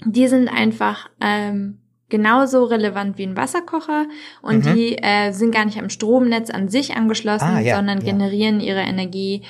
die 0.06 0.28
sind 0.28 0.50
einfach 0.50 1.10
ähm, 1.22 1.80
genauso 2.10 2.66
relevant 2.66 3.18
wie 3.18 3.24
ein 3.24 3.38
Wasserkocher 3.38 4.06
und 4.44 4.66
mhm. 4.66 4.76
die 4.76 4.98
äh, 4.98 5.32
sind 5.32 5.52
gar 5.52 5.66
nicht 5.66 5.80
am 5.80 5.90
Stromnetz 5.90 6.52
an 6.52 6.68
sich 6.68 6.96
angeschlossen, 6.96 7.56
ah, 7.56 7.60
ja, 7.60 7.78
sondern 7.78 8.00
ja. 8.00 8.12
generieren 8.12 8.60
ihre 8.60 8.82
Energie 8.82 9.44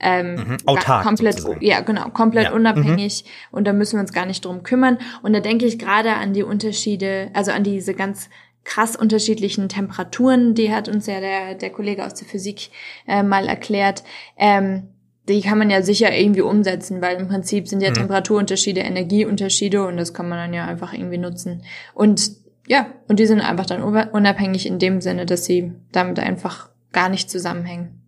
ähm, 0.00 0.34
mhm, 0.34 0.56
autark 0.66 1.04
komplett, 1.04 1.38
sozusagen. 1.38 1.64
ja 1.64 1.80
genau, 1.80 2.10
komplett 2.10 2.44
ja. 2.44 2.52
unabhängig 2.52 3.24
mhm. 3.24 3.58
und 3.58 3.66
da 3.66 3.72
müssen 3.72 3.96
wir 3.96 4.00
uns 4.00 4.12
gar 4.12 4.26
nicht 4.26 4.44
drum 4.44 4.62
kümmern. 4.62 4.98
Und 5.22 5.32
da 5.32 5.40
denke 5.40 5.66
ich 5.66 5.78
gerade 5.78 6.14
an 6.14 6.34
die 6.34 6.42
Unterschiede, 6.42 7.30
also 7.32 7.52
an 7.52 7.64
diese 7.64 7.94
ganz 7.94 8.28
krass 8.64 8.96
unterschiedlichen 8.96 9.68
Temperaturen, 9.68 10.54
die 10.54 10.74
hat 10.74 10.88
uns 10.88 11.06
ja 11.06 11.20
der, 11.20 11.54
der 11.54 11.70
Kollege 11.70 12.04
aus 12.04 12.14
der 12.14 12.26
Physik 12.26 12.70
äh, 13.06 13.22
mal 13.22 13.46
erklärt. 13.46 14.02
Ähm, 14.36 14.88
die 15.28 15.40
kann 15.40 15.58
man 15.58 15.70
ja 15.70 15.82
sicher 15.82 16.14
irgendwie 16.14 16.42
umsetzen, 16.42 17.00
weil 17.00 17.16
im 17.16 17.28
Prinzip 17.28 17.68
sind 17.68 17.80
ja 17.80 17.90
mhm. 17.90 17.94
Temperaturunterschiede 17.94 18.80
Energieunterschiede 18.80 19.86
und 19.86 19.96
das 19.96 20.14
kann 20.14 20.28
man 20.28 20.38
dann 20.38 20.54
ja 20.54 20.66
einfach 20.66 20.92
irgendwie 20.92 21.18
nutzen. 21.18 21.62
Und 21.94 22.30
ja, 22.68 22.88
und 23.08 23.18
die 23.18 23.26
sind 23.26 23.40
einfach 23.40 23.66
dann 23.66 23.82
unabhängig 23.82 24.66
in 24.66 24.78
dem 24.78 25.00
Sinne, 25.00 25.24
dass 25.26 25.44
sie 25.44 25.72
damit 25.92 26.18
einfach 26.18 26.68
gar 26.92 27.08
nicht 27.08 27.30
zusammenhängen. 27.30 28.05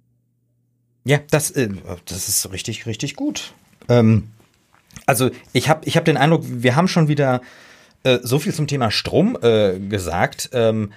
Ja, 1.08 1.20
das, 1.30 1.50
äh, 1.52 1.70
das 2.04 2.28
ist 2.28 2.52
richtig, 2.52 2.84
richtig 2.84 3.16
gut. 3.16 3.54
Ähm, 3.88 4.28
also 5.06 5.30
ich 5.54 5.70
habe 5.70 5.80
ich 5.86 5.96
hab 5.96 6.04
den 6.04 6.18
Eindruck, 6.18 6.44
wir 6.46 6.76
haben 6.76 6.86
schon 6.86 7.08
wieder 7.08 7.40
äh, 8.04 8.18
so 8.22 8.38
viel 8.38 8.52
zum 8.52 8.66
Thema 8.66 8.90
Strom 8.90 9.38
äh, 9.40 9.78
gesagt, 9.78 10.50
ähm, 10.52 10.92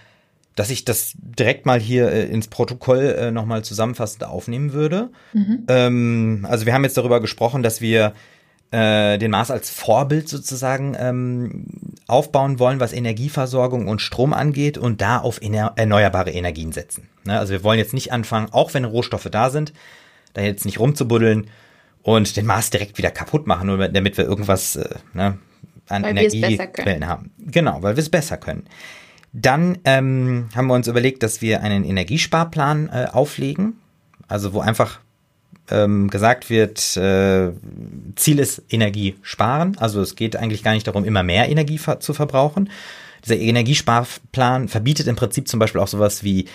dass 0.56 0.70
ich 0.70 0.84
das 0.84 1.14
direkt 1.16 1.66
mal 1.66 1.80
hier 1.80 2.12
äh, 2.12 2.26
ins 2.26 2.50
Protokoll 2.50 3.16
äh, 3.18 3.32
nochmal 3.32 3.64
zusammenfassend 3.64 4.26
aufnehmen 4.26 4.74
würde. 4.74 5.12
Mhm. 5.32 5.64
Ähm, 5.70 6.48
also 6.50 6.66
wir 6.66 6.74
haben 6.74 6.84
jetzt 6.84 6.98
darüber 6.98 7.22
gesprochen, 7.22 7.64
dass 7.64 7.80
wir 7.80 8.14
äh, 8.72 9.18
den 9.18 9.32
Mars 9.32 9.52
als 9.52 9.70
Vorbild 9.70 10.30
sozusagen 10.30 10.96
ähm, 10.98 11.66
aufbauen 12.08 12.58
wollen, 12.58 12.80
was 12.80 12.94
Energieversorgung 12.94 13.88
und 13.88 14.02
Strom 14.02 14.34
angeht 14.34 14.78
und 14.78 15.02
da 15.02 15.18
auf 15.18 15.42
erneuerbare 15.42 16.32
Energien 16.32 16.72
setzen. 16.72 17.10
Ne? 17.26 17.38
Also 17.38 17.52
wir 17.52 17.64
wollen 17.64 17.80
jetzt 17.80 17.94
nicht 17.94 18.14
anfangen, 18.14 18.48
auch 18.52 18.74
wenn 18.74 18.86
Rohstoffe 18.86 19.28
da 19.30 19.50
sind, 19.50 19.74
da 20.34 20.42
jetzt 20.42 20.66
nicht 20.66 20.80
rumzubuddeln 20.80 21.48
und 22.02 22.36
den 22.38 22.46
Mars 22.46 22.70
direkt 22.70 22.98
wieder 22.98 23.12
kaputt 23.12 23.46
machen, 23.46 23.68
nur 23.68 23.90
damit 23.90 24.18
wir 24.18 24.26
irgendwas 24.26 24.78
äh, 24.78 24.96
ne, 25.14 25.38
an 25.90 26.04
Energiequellen 26.04 27.08
haben. 27.08 27.32
Genau, 27.40 27.84
weil 27.84 27.96
wir 27.96 28.02
es 28.02 28.10
besser 28.10 28.38
können. 28.38 28.64
Dann 29.34 29.78
ähm, 29.86 30.50
haben 30.56 30.68
wir 30.68 30.74
uns 30.74 30.88
überlegt, 30.88 31.24
dass 31.24 31.42
wir 31.42 31.62
einen 31.62 31.84
Energiesparplan 31.84 32.90
äh, 32.90 33.08
auflegen, 33.12 33.78
also 34.28 34.54
wo 34.54 34.62
einfach 34.62 35.00
ähm, 35.70 36.10
gesagt 36.10 36.50
wird, 36.50 36.98
äh, 36.98 37.52
Ziel 38.16 38.40
ist 38.40 38.64
Energie 38.70 39.16
sparen. 39.22 39.78
Also 39.80 40.02
es 40.02 40.16
geht 40.16 40.36
eigentlich 40.36 40.64
gar 40.64 40.74
nicht 40.74 40.88
darum, 40.88 41.06
immer 41.06 41.24
mehr 41.24 41.50
Energie 41.50 41.78
ver 41.78 42.00
zu 42.00 42.14
verbrauchen. 42.14 42.70
Dieser 43.24 43.38
Energiesparplan 43.38 44.68
verbietet 44.68 45.08
im 45.08 45.16
Prinzip 45.16 45.48
zum 45.48 45.60
Beispiel 45.60 45.82
auch 45.82 45.88
sowas 45.88 46.24
wie 46.24 46.48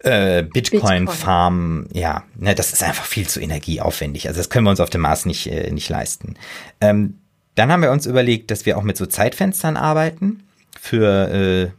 äh, 0.00 0.42
Bitcoin-Farm, 0.42 1.84
Bitcoin. 1.84 2.00
ja, 2.00 2.24
ne, 2.36 2.54
das 2.54 2.72
ist 2.72 2.82
einfach 2.82 3.06
viel 3.06 3.26
zu 3.26 3.40
energieaufwendig. 3.40 4.28
Also 4.28 4.38
das 4.38 4.50
können 4.50 4.66
wir 4.66 4.70
uns 4.70 4.80
auf 4.80 4.90
dem 4.90 5.00
Mars 5.00 5.24
nicht, 5.24 5.46
äh, 5.46 5.70
nicht 5.70 5.88
leisten. 5.88 6.34
Ähm, 6.80 7.18
dann 7.54 7.72
haben 7.72 7.82
wir 7.82 7.90
uns 7.90 8.06
überlegt, 8.06 8.50
dass 8.50 8.66
wir 8.66 8.76
auch 8.76 8.82
mit 8.82 8.96
so 8.96 9.06
Zeitfenstern 9.06 9.76
arbeiten 9.76 10.42
für 10.78 11.30
äh, 11.30 11.70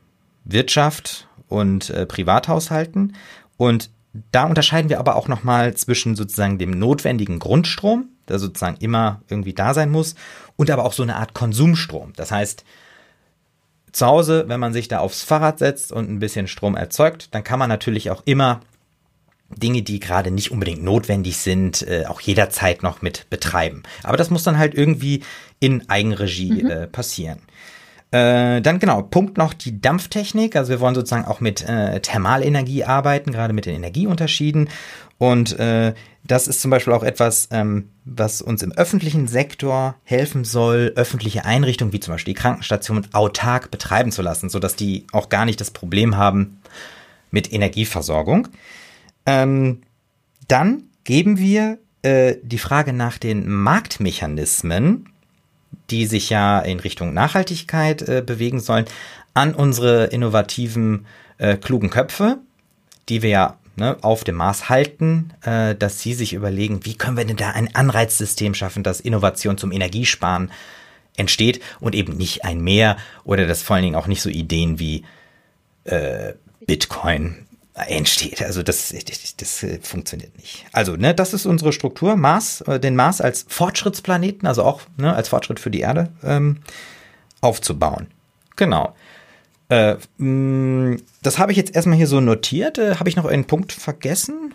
Wirtschaft 0.45 1.27
und 1.47 1.89
äh, 1.91 2.05
Privathaushalten. 2.05 3.15
Und 3.57 3.89
da 4.31 4.45
unterscheiden 4.45 4.89
wir 4.89 4.99
aber 4.99 5.15
auch 5.15 5.27
nochmal 5.27 5.73
zwischen 5.75 6.15
sozusagen 6.15 6.57
dem 6.57 6.71
notwendigen 6.71 7.39
Grundstrom, 7.39 8.09
der 8.27 8.39
sozusagen 8.39 8.77
immer 8.79 9.21
irgendwie 9.29 9.53
da 9.53 9.73
sein 9.73 9.91
muss, 9.91 10.15
und 10.55 10.69
aber 10.71 10.85
auch 10.85 10.93
so 10.93 11.03
eine 11.03 11.17
Art 11.17 11.33
Konsumstrom. 11.33 12.13
Das 12.15 12.31
heißt, 12.31 12.63
zu 13.91 14.05
Hause, 14.05 14.45
wenn 14.47 14.59
man 14.59 14.73
sich 14.73 14.87
da 14.87 14.99
aufs 14.99 15.23
Fahrrad 15.23 15.59
setzt 15.59 15.91
und 15.91 16.09
ein 16.09 16.19
bisschen 16.19 16.47
Strom 16.47 16.75
erzeugt, 16.75 17.33
dann 17.33 17.43
kann 17.43 17.59
man 17.59 17.69
natürlich 17.69 18.11
auch 18.11 18.23
immer 18.25 18.61
Dinge, 19.49 19.83
die 19.83 19.99
gerade 19.99 20.31
nicht 20.31 20.51
unbedingt 20.51 20.83
notwendig 20.83 21.37
sind, 21.37 21.81
äh, 21.83 22.05
auch 22.07 22.19
jederzeit 22.19 22.83
noch 22.83 23.01
mit 23.01 23.29
betreiben. 23.29 23.83
Aber 24.03 24.17
das 24.17 24.29
muss 24.29 24.43
dann 24.43 24.57
halt 24.57 24.73
irgendwie 24.73 25.23
in 25.59 25.87
Eigenregie 25.89 26.63
mhm. 26.63 26.69
äh, 26.69 26.87
passieren. 26.87 27.39
Äh, 28.15 28.61
dann 28.61 28.79
genau, 28.79 29.01
Punkt 29.01 29.37
noch 29.37 29.53
die 29.53 29.81
Dampftechnik. 29.81 30.55
Also 30.55 30.69
wir 30.69 30.79
wollen 30.79 30.95
sozusagen 30.95 31.25
auch 31.25 31.41
mit 31.41 31.67
äh, 31.67 31.99
Thermalenergie 31.99 32.85
arbeiten, 32.85 33.33
gerade 33.33 33.51
mit 33.51 33.65
den 33.65 33.75
Energieunterschieden. 33.75 34.69
Und 35.17 35.59
äh, 35.59 35.93
das 36.23 36.47
ist 36.47 36.61
zum 36.61 36.71
Beispiel 36.71 36.93
auch 36.93 37.03
etwas, 37.03 37.49
ähm, 37.51 37.89
was 38.05 38.41
uns 38.41 38.63
im 38.63 38.71
öffentlichen 38.71 39.27
Sektor 39.27 39.95
helfen 40.05 40.45
soll, 40.45 40.93
öffentliche 40.95 41.43
Einrichtungen 41.43 41.91
wie 41.91 41.99
zum 41.99 42.13
Beispiel 42.13 42.33
die 42.33 42.39
Krankenstation 42.39 43.05
autark 43.11 43.69
betreiben 43.69 44.13
zu 44.13 44.21
lassen, 44.21 44.49
sodass 44.49 44.77
die 44.77 45.05
auch 45.11 45.27
gar 45.27 45.43
nicht 45.43 45.59
das 45.59 45.71
Problem 45.71 46.15
haben 46.15 46.61
mit 47.31 47.51
Energieversorgung. 47.51 48.47
Ähm, 49.25 49.81
dann 50.47 50.83
geben 51.03 51.37
wir 51.37 51.79
äh, 52.01 52.35
die 52.43 52.59
Frage 52.59 52.93
nach 52.93 53.17
den 53.17 53.45
Marktmechanismen, 53.49 55.09
die 55.89 56.05
sich 56.05 56.29
ja 56.29 56.59
in 56.59 56.79
Richtung 56.79 57.13
Nachhaltigkeit 57.13 58.01
äh, 58.01 58.23
bewegen 58.25 58.59
sollen, 58.59 58.85
an 59.33 59.53
unsere 59.53 60.05
innovativen, 60.05 61.05
äh, 61.37 61.57
klugen 61.57 61.89
Köpfe, 61.89 62.37
die 63.09 63.21
wir 63.21 63.29
ja 63.29 63.57
ne, 63.75 63.97
auf 64.01 64.23
dem 64.23 64.35
Mars 64.35 64.69
halten, 64.69 65.31
äh, 65.43 65.75
dass 65.75 65.99
sie 65.99 66.13
sich 66.13 66.33
überlegen, 66.33 66.85
wie 66.85 66.95
können 66.95 67.17
wir 67.17 67.25
denn 67.25 67.37
da 67.37 67.51
ein 67.51 67.73
Anreizsystem 67.75 68.53
schaffen, 68.53 68.83
dass 68.83 68.99
Innovation 68.99 69.57
zum 69.57 69.71
Energiesparen 69.71 70.51
entsteht 71.17 71.61
und 71.79 71.95
eben 71.95 72.17
nicht 72.17 72.43
ein 72.43 72.61
Mehr 72.61 72.97
oder 73.23 73.47
das 73.47 73.61
vor 73.61 73.75
allen 73.75 73.83
Dingen 73.83 73.95
auch 73.95 74.07
nicht 74.07 74.21
so 74.21 74.29
Ideen 74.29 74.79
wie 74.79 75.03
äh, 75.85 76.33
Bitcoin 76.65 77.44
entsteht. 77.75 78.41
Also 78.41 78.63
das, 78.63 78.89
das, 78.89 79.35
das 79.35 79.65
funktioniert 79.81 80.35
nicht. 80.37 80.65
Also, 80.71 80.95
ne, 80.95 81.13
das 81.13 81.33
ist 81.33 81.45
unsere 81.45 81.73
Struktur. 81.73 82.15
Mars, 82.15 82.61
äh, 82.61 82.79
den 82.79 82.95
Mars 82.95 83.19
als 83.19 83.45
Fortschrittsplaneten, 83.47 84.47
also 84.47 84.63
auch 84.63 84.81
ne, 84.97 85.13
als 85.13 85.27
Fortschritt 85.27 85.59
für 85.59 85.69
die 85.69 85.81
Erde 85.81 86.09
ähm, 86.23 86.61
aufzubauen. 87.41 88.07
Genau. 88.55 88.95
Äh, 89.67 89.95
mh, 90.17 90.97
das 91.21 91.37
habe 91.37 91.51
ich 91.51 91.57
jetzt 91.57 91.75
erstmal 91.75 91.97
hier 91.97 92.07
so 92.07 92.21
notiert. 92.21 92.77
Äh, 92.77 92.95
habe 92.95 93.09
ich 93.09 93.17
noch 93.17 93.25
einen 93.25 93.45
Punkt 93.45 93.73
vergessen? 93.73 94.53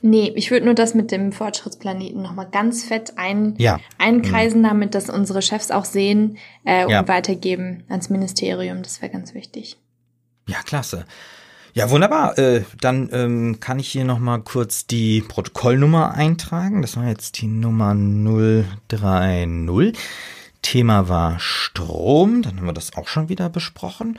Nee, 0.00 0.32
ich 0.36 0.50
würde 0.50 0.66
nur 0.66 0.74
das 0.74 0.94
mit 0.94 1.10
dem 1.10 1.32
Fortschrittsplaneten 1.32 2.22
nochmal 2.22 2.48
ganz 2.52 2.84
fett 2.84 3.14
ein, 3.16 3.54
ja. 3.58 3.80
einkreisen, 3.98 4.62
damit 4.62 4.94
das 4.94 5.10
unsere 5.10 5.42
Chefs 5.42 5.70
auch 5.70 5.84
sehen 5.84 6.38
äh, 6.64 6.84
und 6.84 6.90
ja. 6.90 7.08
weitergeben 7.08 7.84
ans 7.88 8.10
Ministerium. 8.10 8.82
Das 8.82 9.02
wäre 9.02 9.10
ganz 9.10 9.34
wichtig. 9.34 9.76
Ja, 10.46 10.58
klasse. 10.62 11.04
Ja, 11.78 11.90
wunderbar. 11.90 12.36
Äh, 12.38 12.64
dann 12.80 13.08
ähm, 13.12 13.60
kann 13.60 13.78
ich 13.78 13.88
hier 13.88 14.04
nochmal 14.04 14.40
kurz 14.40 14.88
die 14.88 15.20
Protokollnummer 15.20 16.12
eintragen. 16.12 16.82
Das 16.82 16.96
war 16.96 17.06
jetzt 17.06 17.40
die 17.40 17.46
Nummer 17.46 17.94
030. 17.94 19.96
Thema 20.60 21.08
war 21.08 21.38
Strom. 21.38 22.42
Dann 22.42 22.56
haben 22.56 22.66
wir 22.66 22.72
das 22.72 22.96
auch 22.96 23.06
schon 23.06 23.28
wieder 23.28 23.48
besprochen. 23.48 24.18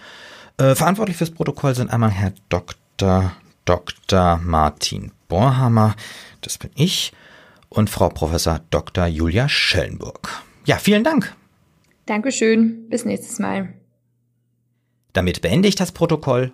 Äh, 0.56 0.74
verantwortlich 0.74 1.18
fürs 1.18 1.32
Protokoll 1.32 1.76
sind 1.76 1.92
einmal 1.92 2.12
Herr 2.12 2.32
Dr. 2.48 3.34
Dr. 3.66 4.40
Martin 4.42 5.12
Borhammer, 5.28 5.98
das 6.40 6.60
bin 6.60 6.72
ich, 6.76 7.12
und 7.68 7.90
Frau 7.90 8.08
Professor 8.08 8.62
Dr. 8.70 9.06
Julia 9.08 9.50
Schellenburg. 9.50 10.30
Ja, 10.64 10.78
vielen 10.78 11.04
Dank. 11.04 11.36
Dankeschön. 12.06 12.88
Bis 12.88 13.04
nächstes 13.04 13.38
Mal. 13.38 13.74
Damit 15.12 15.42
beende 15.42 15.68
ich 15.68 15.76
das 15.76 15.92
Protokoll 15.92 16.54